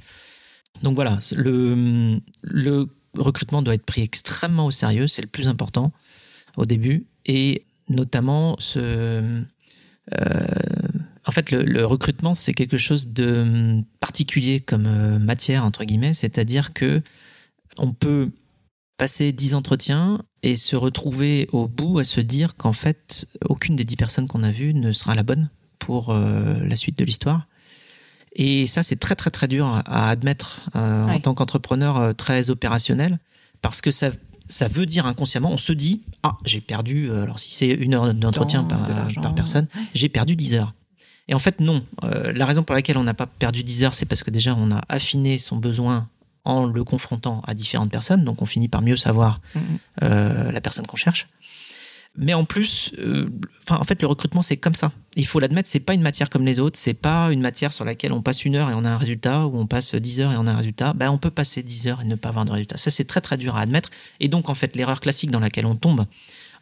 [0.83, 5.91] Donc voilà, le, le recrutement doit être pris extrêmement au sérieux, c'est le plus important
[6.55, 7.05] au début.
[7.25, 8.79] Et notamment, ce,
[10.19, 10.47] euh,
[11.25, 16.13] en fait, le, le recrutement, c'est quelque chose de particulier comme euh, matière, entre guillemets,
[16.13, 17.01] c'est-à-dire que
[17.77, 18.31] on peut
[18.97, 23.83] passer dix entretiens et se retrouver au bout à se dire qu'en fait, aucune des
[23.83, 27.47] dix personnes qu'on a vues ne sera la bonne pour euh, la suite de l'histoire.
[28.33, 32.49] Et ça, c'est très très très dur à admettre euh, en tant qu'entrepreneur euh, très
[32.49, 33.19] opérationnel,
[33.61, 34.11] parce que ça,
[34.47, 38.13] ça veut dire inconsciemment, on se dit, ah, j'ai perdu, alors si c'est une heure
[38.13, 38.85] d'entretien par,
[39.21, 40.73] par, personne, j'ai perdu dix heures.
[41.27, 41.83] Et en fait, non.
[42.03, 44.71] la raison pour laquelle on n'a pas perdu dix heures, c'est parce que déjà, on
[44.71, 46.07] a affiné son besoin
[46.47, 49.59] en le confrontant à différentes personnes, donc on finit par mieux savoir mm-hmm.
[50.03, 51.27] euh, la personne qu'on cherche.
[52.19, 53.29] Mais en plus, euh,
[53.69, 54.91] en fait, le recrutement c'est comme ça.
[55.15, 56.79] Il faut l'admettre, c'est pas une matière comme les autres.
[56.79, 59.45] C'est pas une matière sur laquelle on passe une heure et on a un résultat,
[59.45, 60.93] ou on passe 10 heures et on a un résultat.
[60.93, 62.77] Ben, on peut passer 10 heures et ne pas avoir de résultat.
[62.77, 63.91] Ça, c'est très très dur à admettre.
[64.19, 66.05] Et donc, en fait, l'erreur classique dans laquelle on tombe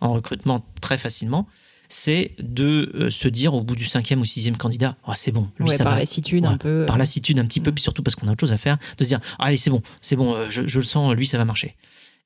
[0.01, 1.47] en recrutement très facilement,
[1.89, 5.49] c'est de euh, se dire au bout du cinquième ou sixième candidat, oh, c'est bon,
[5.59, 6.85] lui, ça par lassitude un peu.
[6.85, 9.03] Par lassitude un petit peu, puis surtout parce qu'on a autre chose à faire, de
[9.03, 11.75] se dire, allez, c'est bon, c'est bon, euh, je, le sens, lui, ça va marcher.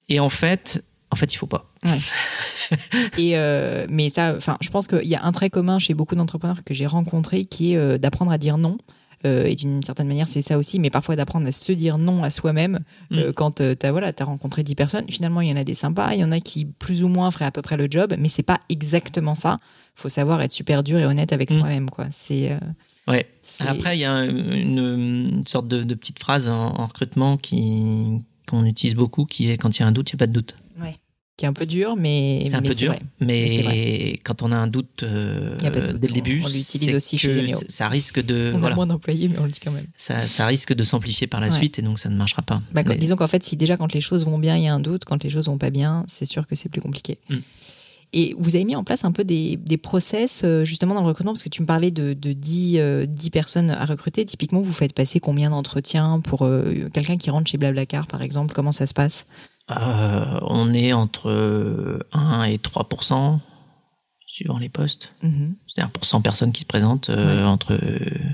[0.07, 1.71] Et en fait, en fait, il faut pas.
[3.17, 6.15] et euh, mais ça, enfin, je pense qu'il y a un trait commun chez beaucoup
[6.15, 8.77] d'entrepreneurs que j'ai rencontrés qui est d'apprendre à dire non.
[9.25, 12.23] Euh, et d'une certaine manière, c'est ça aussi, mais parfois d'apprendre à se dire non
[12.23, 12.79] à soi-même
[13.11, 13.33] euh, mm.
[13.33, 15.05] quand euh, tu as, voilà, as rencontré 10 personnes.
[15.09, 17.29] Finalement, il y en a des sympas, il y en a qui plus ou moins
[17.31, 19.57] feraient à peu près le job, mais c'est pas exactement ça.
[19.95, 21.59] faut savoir être super dur et honnête avec mm.
[21.59, 21.89] soi-même.
[21.89, 22.05] quoi.
[22.11, 22.57] C'est.
[23.07, 23.27] Ouais.
[23.59, 28.95] Après, il y a une, sorte de, petite phrase en, en recrutement qui qu'on utilise
[28.95, 30.55] beaucoup, qui est quand il y a un doute, il n'y a pas de doute.
[31.39, 32.93] Ouais qui est un peu dur, mais c'est un peu dur.
[33.21, 37.87] Mais, quand on a un doute, euh, dès le début, on l'utilise aussi chez Ça
[37.87, 38.51] risque de.
[38.53, 39.87] On a moins d'employés, mais on le dit quand même.
[39.95, 42.61] Ça, ça risque de s'amplifier par la suite et donc ça ne marchera pas.
[42.73, 44.81] Bah, disons qu'en fait, si déjà quand les choses vont bien, il y a un
[44.81, 47.19] doute, quand les choses vont pas bien, c'est sûr que c'est plus compliqué.
[47.29, 47.37] Mm.
[48.11, 51.07] Et vous avez mis en place un peu des, des, process euh, justement dans le
[51.07, 54.25] recrutement, parce que tu me parlais de, de 10, 10 euh, personnes à recruter.
[54.25, 56.39] Typiquement, vous faites passer combien d'entretiens pour
[56.91, 58.53] quelqu'un qui rentre chez Blablacar, par exemple?
[58.53, 59.25] Comment ça se passe?
[59.71, 63.39] Euh, on est entre 1 et 3%
[64.25, 65.13] suivant les postes.
[65.23, 65.55] Mhm.
[65.67, 68.33] C'est-à-dire pour 100 personnes qui se présentent, euh, entre euh,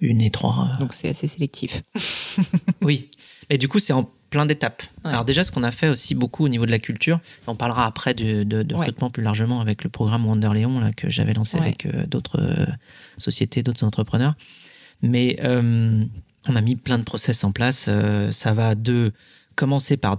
[0.00, 0.72] une et trois.
[0.78, 1.82] Donc c'est assez sélectif.
[2.82, 3.10] oui.
[3.50, 4.82] Et du coup, c'est en plein d'étapes.
[5.04, 7.86] Alors déjà, ce qu'on a fait aussi beaucoup au niveau de la culture, on parlera
[7.86, 11.86] après de, de, recrutement plus largement avec le programme Wonder là, que j'avais lancé avec
[12.08, 12.40] d'autres
[13.18, 14.34] sociétés, d'autres entrepreneurs.
[15.02, 15.36] Mais
[16.48, 17.88] on a mis plein de process en place.
[18.30, 19.12] ça va de
[19.54, 20.18] commencer par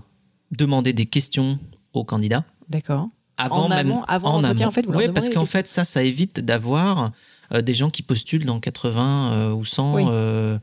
[0.52, 1.60] demander des questions
[1.94, 2.44] aux candidats.
[2.70, 3.10] D'accord.
[3.38, 6.40] Avant en même, avant en, en fait, vous Oui, parce qu'en fait, ça, ça évite
[6.40, 7.12] d'avoir
[7.54, 10.58] euh, des gens qui postulent dans 80 euh, ou 100 euh,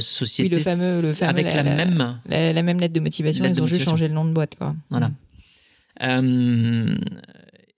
[0.00, 3.44] sociétés le fameux, le fameux, avec la, même la, même lettre de motivation.
[3.44, 4.74] ils ont juste changé le nom de boîte, quoi.
[4.90, 5.10] Voilà.
[6.02, 6.98] Mm.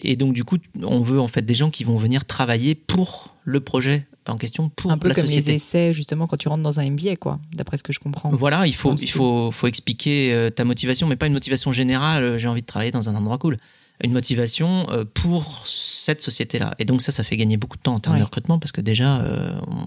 [0.00, 3.36] et donc, du coup, on veut en fait des gens qui vont venir travailler pour
[3.44, 5.50] le projet en question pour Un peu la comme société.
[5.50, 8.30] les essais, justement, quand tu rentres dans un MBA, quoi, d'après ce que je comprends.
[8.30, 12.22] Voilà, il faut, il faut, faut expliquer euh, ta motivation, mais pas une motivation générale.
[12.24, 13.58] euh, J'ai envie de travailler dans un endroit cool.
[14.04, 16.74] Une motivation euh, pour cette société-là.
[16.78, 18.20] Et donc ça, ça fait gagner beaucoup de temps en termes Ouais.
[18.20, 19.24] de recrutement parce que déjà,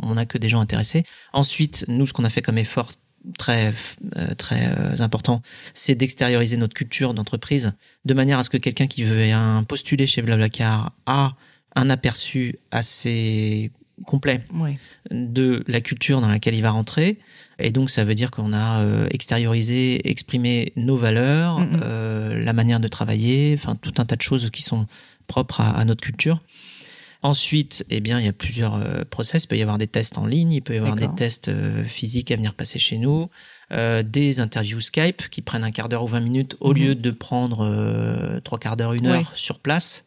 [0.03, 1.03] on n'a que des gens intéressés.
[1.33, 2.91] Ensuite, nous, ce qu'on a fait comme effort
[3.39, 3.73] très
[4.38, 5.41] très important,
[5.73, 7.73] c'est d'extérioriser notre culture d'entreprise
[8.05, 11.33] de manière à ce que quelqu'un qui veut un postuler chez Blablacar a
[11.75, 13.71] un aperçu assez
[14.05, 14.41] complet
[15.11, 17.17] de la culture dans laquelle il va rentrer.
[17.59, 21.79] Et donc, ça veut dire qu'on a euh, extériorisé, exprimé nos valeurs, Mhm.
[21.81, 24.87] euh, la manière de travailler, enfin tout un tas de choses qui sont
[25.27, 26.41] propres à, à notre culture.
[27.23, 29.45] Ensuite, eh bien, il y a plusieurs euh, process.
[29.45, 31.49] Il peut y avoir des tests en ligne, il peut y avoir des tests
[31.87, 33.29] physiques à venir passer chez nous,
[33.71, 36.77] des interviews Skype qui prennent un quart d'heure ou 20 minutes au Mhm.
[36.79, 40.03] lieu de prendre trois quarts d'heure, une heure sur place,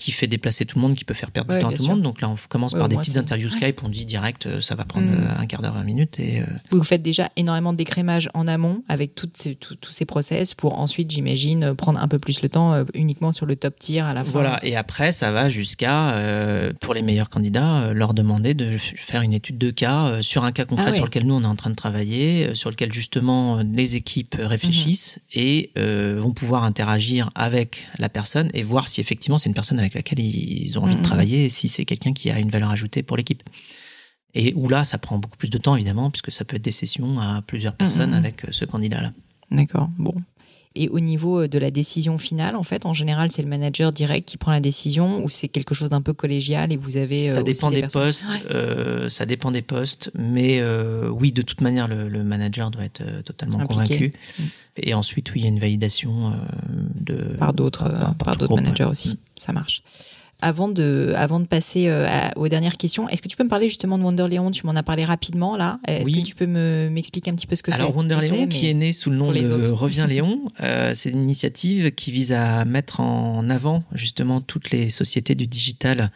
[0.00, 1.82] qui fait déplacer tout le monde, qui peut faire perdre Ouais, du temps à tout
[1.82, 2.02] le monde.
[2.02, 3.50] Donc là, on commence Ouais, par des petites interviews.
[3.50, 3.82] Skype.
[3.84, 5.14] On dit direct, euh, ça va prendre Mhm.
[5.26, 6.18] euh, un quart d'heure, 20 minutes.
[6.18, 10.04] Et, euh, Vous faites déjà énormément d'écrémage en amont avec toutes ces- tout- tous ces
[10.06, 14.00] process pour ensuite, j'imagine, prendre un peu plus le temps uniquement sur le top tier
[14.00, 14.30] à la fin.
[14.30, 19.22] Voilà, et après, ça va jusqu'à, euh, pour les meilleurs candidats, leur demander de faire
[19.22, 20.96] une étude de cas sur un cas concret Ah ouais.
[20.96, 25.20] sur lequel nous, on est en train de travailler, sur lequel justement les équipes réfléchissent
[25.34, 25.42] Mhm.
[25.42, 29.78] et euh, vont pouvoir interagir avec la personne et voir si effectivement c'est une personne
[29.78, 31.00] avec laquelle ils ont envie Mhm.
[31.00, 33.42] de travailler et si c'est quelqu'un qui a une valeur ajoutée pour l'équipe.
[34.34, 36.70] Et où là, ça prend beaucoup plus de temps, évidemment, puisque ça peut être des
[36.70, 38.16] sessions à plusieurs personnes Mhm.
[38.16, 39.12] avec euh, ce candidat-là.
[39.50, 40.14] D'accord, bon.
[40.76, 43.90] Et au niveau euh, de la décision finale, en fait, en général, c'est le manager
[43.92, 47.30] direct qui prend la décision ou c'est quelque chose d'un peu collégial et vous avez.
[47.30, 48.54] euh, ça aussi dépend des, postes, Ouais.
[48.54, 52.84] euh, ça dépend des postes, mais euh, oui, de toute manière, le, le manager doit
[52.84, 53.74] être euh, totalement Impliqué.
[53.96, 54.12] convaincu.
[54.38, 54.42] Mm.
[54.84, 56.34] Et ensuite, oui, il y a une validation euh,
[57.00, 58.90] de par d'autres euh, par- par, par tout d'autres managers ouais.
[58.90, 59.18] aussi.
[59.36, 59.82] Ça marche.
[60.42, 63.48] Avant de, avant de passer euh, à- aux dernières questions, est-ce que tu peux me
[63.48, 65.78] parler justement de Wonderléon Tu m'en as parlé rapidement là.
[65.86, 66.22] Est-ce Oui.
[66.22, 68.30] que tu peux me m'expliquer un petit peu ce que c'est Alors Wonder Je sais,
[68.32, 69.68] Léon, qui est né sous le nom de.
[69.70, 74.90] Reviens Léon, euh, c'est une initiative qui vise à mettre en avant justement toutes les
[74.90, 76.10] sociétés du digital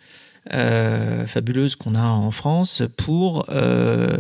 [0.53, 3.47] euh, fabuleuses qu'on a en France pour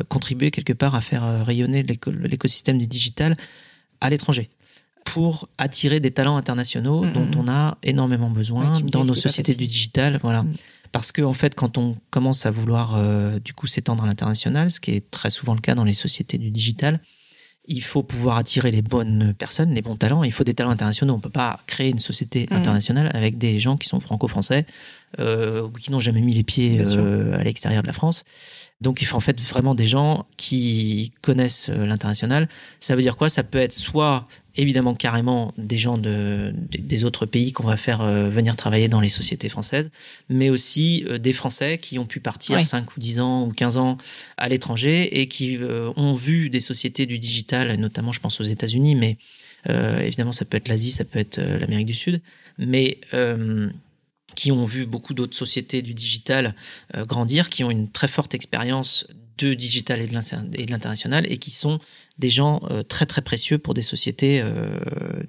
[0.09, 3.37] contribuer quelque part à faire rayonner l'éco- l'écosystème du digital
[4.01, 4.49] à l'étranger
[5.05, 9.15] pour attirer des talents internationaux Mm, dont mm, on a énormément Ouais, besoin dans nos
[9.15, 10.55] sociétés du digital voilà Mm.
[10.93, 14.71] parce que en fait quand on commence à vouloir euh, du coup s'étendre à l'international
[14.71, 17.01] ce qui est très souvent le cas dans les sociétés du digital
[17.67, 20.23] il faut pouvoir attirer les bonnes personnes, les bons talents.
[20.23, 21.15] Il faut des talents internationaux.
[21.15, 24.67] On peut pas créer une société internationale avec des gens qui sont franco-français
[25.19, 28.25] euh, ou qui n'ont jamais mis les pieds euh, à l'extérieur de la France.
[28.83, 32.51] Donc il faut en fait vraiment des gens qui connaissent l'international.
[32.81, 33.31] Ça veut dire quoi?
[33.31, 38.01] Ça peut être soit évidemment carrément des gens de, des- autres pays qu'on va faire
[38.03, 39.91] euh, venir travailler dans les sociétés françaises,
[40.29, 42.63] mais aussi euh, des Français qui ont pu partir Ouais.
[42.63, 43.99] 5 ou 10 ans ou 15 ans
[44.37, 48.45] à l'étranger et qui euh, ont vu des sociétés du digital, notamment je pense aux
[48.45, 49.17] États-Unis, mais
[49.69, 52.21] euh, évidemment ça peut être l'Asie, ça peut être l'Amérique du Sud,
[52.59, 53.69] mais euh,
[54.37, 56.55] qui ont vu beaucoup d'autres sociétés du digital
[56.97, 59.07] euh, grandir, qui ont une très forte expérience
[59.39, 61.81] de digital et de l'international et qui sont
[62.19, 64.79] des gens euh, très très précieux pour des sociétés euh,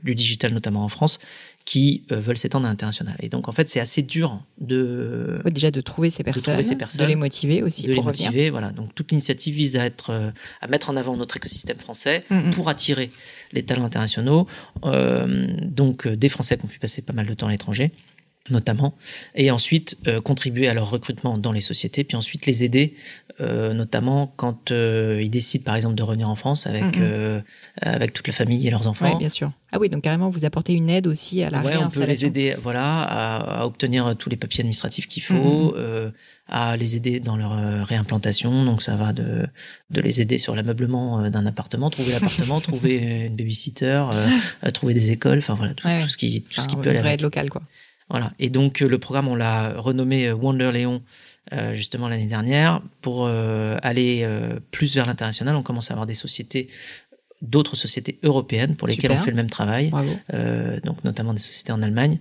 [0.04, 1.18] du digital notamment en France
[1.66, 3.16] qui euh, veulent s'étendre à l'international.
[3.22, 6.76] Et donc en fait c'est assez dur de déjà de trouver ces personnes, trouver ces
[6.76, 8.28] de personnes, les motiver aussi de les revenir.
[8.28, 8.50] motiver.
[8.52, 8.70] Voilà.
[8.70, 10.32] Donc toute l'initiative vise à être,
[10.62, 12.52] à mettre en avant notre écosystème français Mhm.
[12.52, 13.12] pour attirer
[13.52, 14.48] les talents internationaux.
[14.84, 17.92] Euh, donc des Français qui ont pu passer pas mal de temps à l'étranger
[18.50, 18.96] notamment,
[19.34, 22.94] et ensuite euh, contribuer à leur recrutement dans les sociétés, puis ensuite les aider,
[23.42, 27.42] euh, notamment quand euh, ils décident par exemple de revenir en France avec euh,
[27.82, 29.12] avec toute la famille et leurs enfants.
[29.12, 29.52] Oui, bien sûr.
[29.72, 32.06] Ah oui, donc carrément, vous apportez une aide aussi à la Ouais, on peut les
[32.06, 32.28] réinstallation.
[32.28, 36.12] aider, voilà, à, à obtenir tous les papiers administratifs qu'il faut, euh,
[36.48, 38.64] à les aider dans leur euh, réimplantation.
[38.64, 39.48] Donc ça va de
[39.90, 44.04] de les aider sur l'ameublement d'un appartement, trouver l'appartement, trouver une babysitter,
[44.74, 46.82] trouver des écoles, enfin voilà, tout, Ouais, tout ce qui tout ce Enfin, qui une
[46.82, 47.20] peut aller vraie avec.
[47.20, 47.64] aide locale, quoi.
[48.10, 48.34] Voilà.
[48.40, 51.02] Et donc euh, le programme, on l'a renommé euh, Wonder Léon
[51.54, 55.56] euh, justement l'année dernière pour euh, aller euh, plus vers l'international.
[55.56, 56.68] On commence à avoir des sociétés,
[57.42, 59.22] d'autres sociétés européennes pour lesquelles Super.
[59.22, 59.92] on fait le même travail,
[60.84, 62.20] donc notamment des sociétés en Allemagne,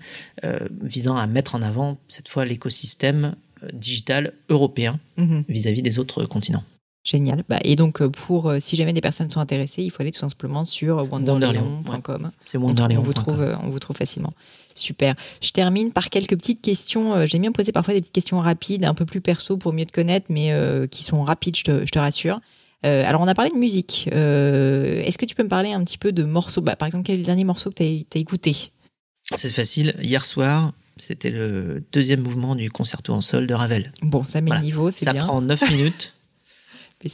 [0.82, 3.35] visant à mettre en avant cette fois l'écosystème
[3.72, 5.45] digital européen Mhm.
[5.49, 6.64] vis-à-vis des autres continents.
[7.05, 7.45] Génial.
[7.49, 10.11] Bah, et donc, euh, pour euh, si jamais des personnes sont intéressées, il faut aller
[10.11, 12.31] tout simplement sur wonderleon.com.
[12.51, 14.33] C'est On, on vous trouve, euh, on vous trouve facilement.
[14.75, 15.15] Super.
[15.43, 17.15] Je termine par quelques petites questions.
[17.15, 19.85] Euh, J'aime bien poser parfois des petites questions rapides, un peu plus perso pour mieux
[19.85, 20.51] te connaître, mais
[20.91, 22.41] qui sont rapides, je te, je te rassure.
[22.83, 24.09] Alors, on a parlé de musique.
[24.09, 26.61] Est-ce que tu peux me parler un petit peu de morceaux?
[26.63, 28.55] Bah, Par exemple, quel est le dernier morceau que tu as, écouté?
[29.37, 29.95] C'est facile.
[30.03, 33.93] Hier soir, C'était le deuxième mouvement du concerto en sol de Ravel.
[34.03, 34.61] Bon, ça met Voilà.
[34.61, 35.23] le niveau, c'est Ça bien.
[35.25, 36.13] prend 9 minutes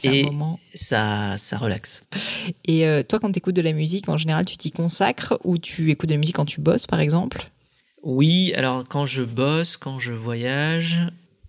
[0.03, 0.59] Et moment.
[0.73, 2.03] ça, ça relaxe.
[2.65, 5.57] Et euh, toi, quand tu écoutes de la musique, en général, tu t'y consacres ou
[5.57, 7.49] tu écoutes de la musique quand tu bosses, par exemple?
[8.03, 10.99] Oui, alors quand je bosse, quand je voyage,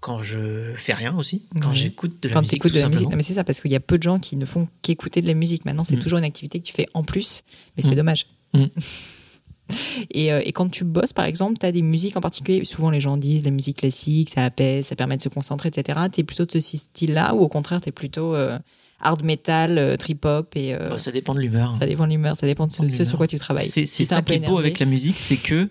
[0.01, 2.55] quand je fais rien aussi, quand j'écoute de la Quand tu musique.
[2.57, 3.09] écoutes tout de la musique.
[3.11, 5.23] Non, mais c'est ça, parce qu'il y a peu de gens qui ne font qu'écouter
[5.23, 5.65] de la musique.
[5.65, 6.01] Maintenant, c'est Mm.
[6.01, 7.43] toujours une activité que tu fais en plus,
[7.77, 7.97] mais c'est Mm.
[7.97, 8.27] dommage.
[8.53, 8.65] Mm.
[10.11, 12.65] Et, euh, et quand tu bosses, par exemple, tu as des musiques en particulier.
[12.65, 15.99] Souvent, les gens disent la musique classique, ça apaise, ça permet de se concentrer, etc.
[16.13, 18.59] Tu es plutôt de ce style-là ou au contraire, tu es plutôt euh,
[19.01, 21.75] hard metal, euh, trip-hop et euh, Bah, ça dépend de l'humeur.
[21.75, 23.67] ça dépend de l'humeur, ça dépend de ce, sur quoi tu travailles.
[23.67, 25.69] C'est Si ça qui est beau avec la musique, c'est que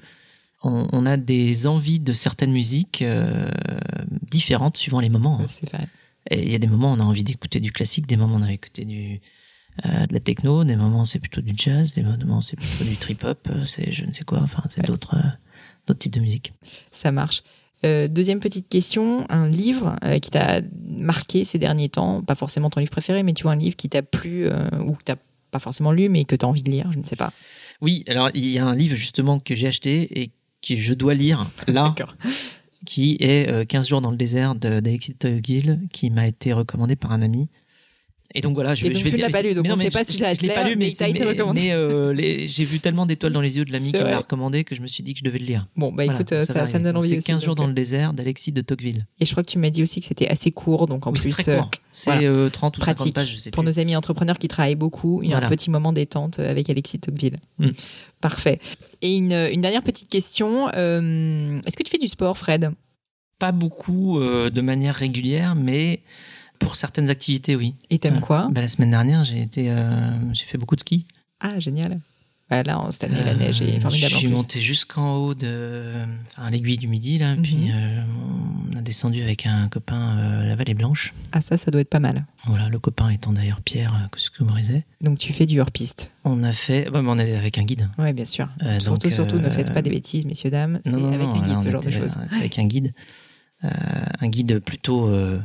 [0.63, 3.03] on, on a des envies de certaines musiques
[4.31, 5.39] différentes suivant les moments.
[5.41, 5.45] hein.
[5.47, 5.87] C'est vrai.
[6.31, 8.39] Il y a des moments où on a envie d'écouter du classique, des moments où
[8.39, 9.21] on a envie d'écouter du
[9.86, 12.95] euh, de la techno, des moments c'est plutôt du jazz, des moments c'est plutôt du
[12.95, 14.39] trip hop, c'est je ne sais quoi.
[14.43, 14.88] Enfin, c'est Ouais.
[14.88, 15.30] d'autres euh,
[15.88, 16.53] d'autres types de musique.
[16.91, 17.43] Ça marche.
[17.84, 22.69] Euh, deuxième petite question, un livre euh, qui t'a marqué ces derniers temps, pas forcément
[22.69, 25.15] ton livre préféré, mais tu vois un livre qui t'a plu euh, ou que t'as
[25.49, 27.34] pas forcément lu, mais que t'as envie de lire, je ne sais pas.
[27.82, 30.28] Oui, alors il y a un livre justement que j'ai acheté et
[30.65, 31.95] que je dois lire là,
[32.86, 36.95] qui est euh, 15 jours dans le désert de- d'Alexis Tocqueville, qui m'a été recommandé
[36.95, 37.49] par un ami.
[38.34, 39.69] Et donc voilà, je, Et donc je vais tu dire- l'as pas lu, donc on
[39.69, 40.89] non, sait pas je- si ça a je l'ai pas lu, mais
[42.47, 44.82] j'ai vu tellement d'étoiles dans les yeux de l'ami qui me l'a recommandé que je
[44.82, 45.67] me suis dit que je devais le lire.
[45.75, 47.27] Bon, bah écoute, ça, ça me donne envie C'est aussi.
[47.27, 49.05] 15 jours dans le désert d'Alexis de Tocqueville.
[49.19, 51.19] Et je crois que tu m'as dit aussi que c'était assez court, donc en Oui,
[51.19, 51.59] plus, euh.
[51.93, 52.27] C'est voilà.
[52.27, 53.71] euh, 30 ou 50 pratique pages, je sais pour plus.
[53.71, 56.69] nos amis entrepreneurs qui travaillent beaucoup, il y a un petit moment détente euh, avec
[56.69, 57.38] Alexis Tocqueville.
[57.59, 57.69] Mm.
[58.21, 58.59] Parfait.
[59.01, 62.71] Et une, une dernière petite question, euh, est-ce que tu fais du sport, Fred?
[63.39, 65.99] Pas beaucoup euh, de manière régulière, mais
[66.62, 67.76] pour certaines activités, oui.
[67.89, 68.22] Et t'aimes Ouais.
[68.22, 68.47] quoi?
[68.51, 71.05] Bah, la semaine dernière, j'ai été, euh, j'ai fait beaucoup de ski.
[71.39, 71.99] Ah, génial.
[72.49, 75.93] Bah, là, cette année, la Euh, neige est formidable Je suis monté jusqu'en haut de,
[76.38, 77.41] enfin, l'aiguille du midi là, Mhm.
[77.41, 78.03] puis euh,
[78.74, 81.14] on a descendu avec un copain euh, la vallée Blanche.
[81.32, 82.26] Ah, ça, ça doit être pas mal.
[82.47, 84.84] Voilà, le copain étant d'ailleurs Pierre euh, Coscumorizet.
[84.99, 86.12] Donc, tu fais du hors-piste.
[86.26, 87.89] On a fait, mais on est avec un guide.
[87.97, 88.49] Ouais, bien sûr.
[88.64, 90.82] Euh, surtout, donc, surtout, ne euh, faites pas des bêtises, messieurs, dames.
[90.84, 92.16] C'est avec non, un guide, ce genre de choses.
[92.38, 92.93] Avec un guide,
[93.64, 93.70] Euh,
[94.20, 95.39] un guide plutôt, euh, euh,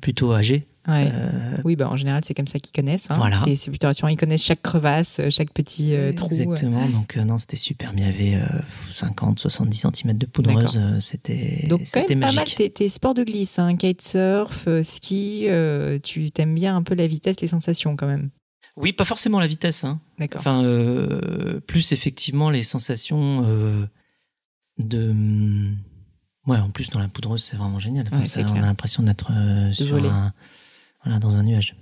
[0.00, 0.66] plutôt âgé.
[0.88, 1.10] Ouais.
[1.12, 3.10] Euh, Oui, bah, en général, c'est comme ça qu'ils connaissent.
[3.10, 3.14] hein.
[3.16, 3.38] Voilà.
[3.56, 4.06] C'est plutôt rassurant.
[4.08, 6.28] Ils connaissent chaque crevasse, euh, chaque petit euh, trou.
[6.30, 7.92] Exactement, donc euh, non, c'était super.
[7.92, 8.46] Mais il y avait euh,
[8.92, 10.78] 50, 70 cm de poudreuse.
[10.80, 12.72] Euh, C'était Donc, quand même pas mal magique.
[12.74, 15.46] tes, sports de glisse, hein, kitesurf, euh, ski.
[15.48, 18.30] euh, tu t'aimes bien un peu la vitesse, les sensations quand même.
[18.76, 19.82] Oui, pas forcément la vitesse.
[19.82, 19.98] Hein.
[20.20, 20.38] D'accord.
[20.40, 23.86] Enfin, euh, plus effectivement les sensations euh,
[24.78, 25.72] de.
[26.46, 28.08] Ouais, en plus dans la poudreuse, c'est vraiment génial.
[28.12, 30.32] Ouais, ça, on a l'impression d'être euh, sur un,
[31.04, 31.74] voilà, dans un nuage.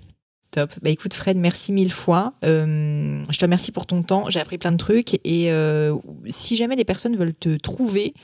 [0.51, 0.73] Top.
[0.83, 2.33] Bah écoute Fred, merci mille fois.
[2.45, 4.31] Euh, je te remercie pour ton temps.
[4.31, 5.15] J'ai appris plein de trucs.
[5.25, 5.97] Et euh,
[6.29, 8.15] si jamais des personnes veulent te trouver,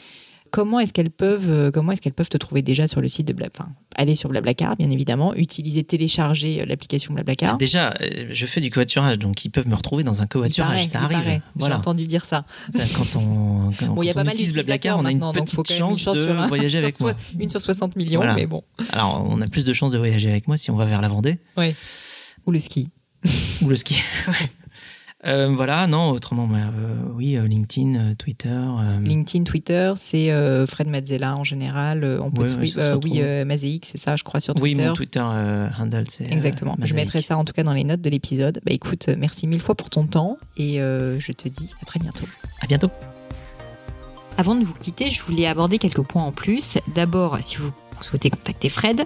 [0.51, 3.27] comment est-ce qu'elles peuvent, euh, comment est-ce qu'elles peuvent te trouver déjà sur le site
[3.29, 7.57] de Blabla Enfin, aller sur Blablacar, bien évidemment, utiliser, télécharger euh, l'application Blablacar.
[7.59, 10.85] Déjà, euh, je fais du covoiturage, donc ils peuvent me retrouver dans un covoiturage.
[10.87, 11.19] Ça arrive.
[11.19, 11.43] paraît.
[11.55, 11.79] J'ai Voilà.
[11.79, 12.45] entendu dire ça.
[12.75, 15.11] Ça, quand on, quand, Bon, il y a pas on mal utilise Blablacar, on a
[15.11, 17.13] une faut petite une chance chance de un- voyager avec moi.
[17.39, 18.35] Une sur 60 millions, Voilà.
[18.35, 18.63] mais bon.
[18.93, 21.09] Alors, on a plus de chances de voyager avec moi si on va vers la
[21.09, 21.39] Vendée
[22.47, 22.89] Ou le ski.
[23.63, 23.97] ou le ski.
[25.27, 28.49] Euh, voilà, non, autrement, mais, euh, oui, euh, LinkedIn, euh, Twitter.
[28.49, 32.05] euh, LinkedIn, Twitter, c'est euh, Fred Mazzella en général.
[32.05, 34.55] Euh, On peut Ouais, te ouais, euh, oui, euh, Mazéic, c'est ça, je crois, sur
[34.63, 34.89] oui, Twitter.
[34.89, 36.25] mon Twitter euh, handle, c'est.
[36.25, 36.75] euh, Exactement.
[36.83, 38.61] je mettrai ça en tout cas dans les notes de l'épisode.
[38.65, 42.01] Bah écoute, merci mille fois pour ton temps et euh, je te dis à très
[42.01, 42.25] bientôt.
[42.63, 42.91] À bientôt.
[44.39, 46.79] Avant de vous quitter, je voulais aborder quelques points en plus.
[46.95, 49.03] D'abord, si vous souhaitez contacter Fred,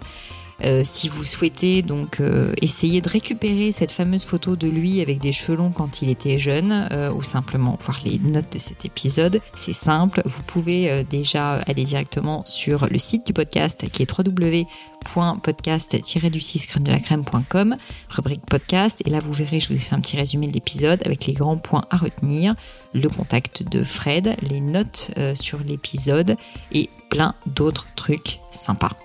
[0.62, 5.18] euh, si vous souhaitez donc euh, essayer de récupérer cette fameuse photo de lui avec
[5.18, 8.84] des cheveux longs quand il était jeune, euh, ou simplement voir les notes de cet
[8.84, 10.20] épisode, c'est simple.
[10.24, 16.92] Vous pouvez déjà aller directement sur le site du podcast qui est www.podcast-du6 crème de
[16.92, 17.76] la crème.com,
[18.08, 21.02] rubrique podcast, et là vous verrez, je vous ai fait un petit résumé de l'épisode
[21.04, 22.54] avec les grands points à retenir
[22.92, 26.36] le contact de Fred, les notes sur l'épisode
[26.72, 28.96] et plein d'autres trucs sympas.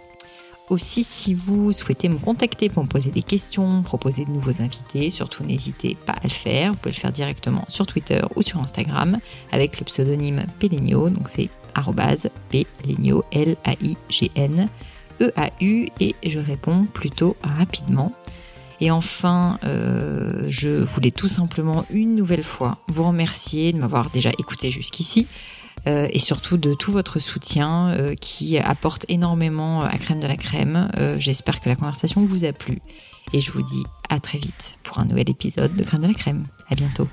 [0.70, 5.09] Aussi, si vous souhaitez me contacter pour me poser des questions, proposer de nouveaux invités,
[5.09, 6.72] surtout n'hésitez pas à le faire.
[6.72, 9.20] Vous pouvez le faire directement sur Twitter ou sur Instagram
[9.51, 11.09] avec le pseudonyme Pelenio.
[11.09, 11.49] Donc c'est
[12.82, 14.70] Pelenio, L-A-I-G-N,
[15.22, 18.13] E-A-U, et je réponds plutôt rapidement.
[18.82, 24.30] Et enfin, euh, je voulais tout simplement une nouvelle fois vous remercier de m'avoir déjà
[24.39, 25.28] écouté jusqu'ici
[25.89, 30.37] euh, et surtout de tout votre soutien euh, qui apporte énormément à Crème de la
[30.37, 30.91] Crème.
[30.97, 32.79] Euh, J'espère que la conversation vous a plu
[33.33, 36.13] et je vous dis à très vite pour un nouvel épisode de Crème de la
[36.13, 36.45] Crème.
[36.69, 37.07] À bientôt.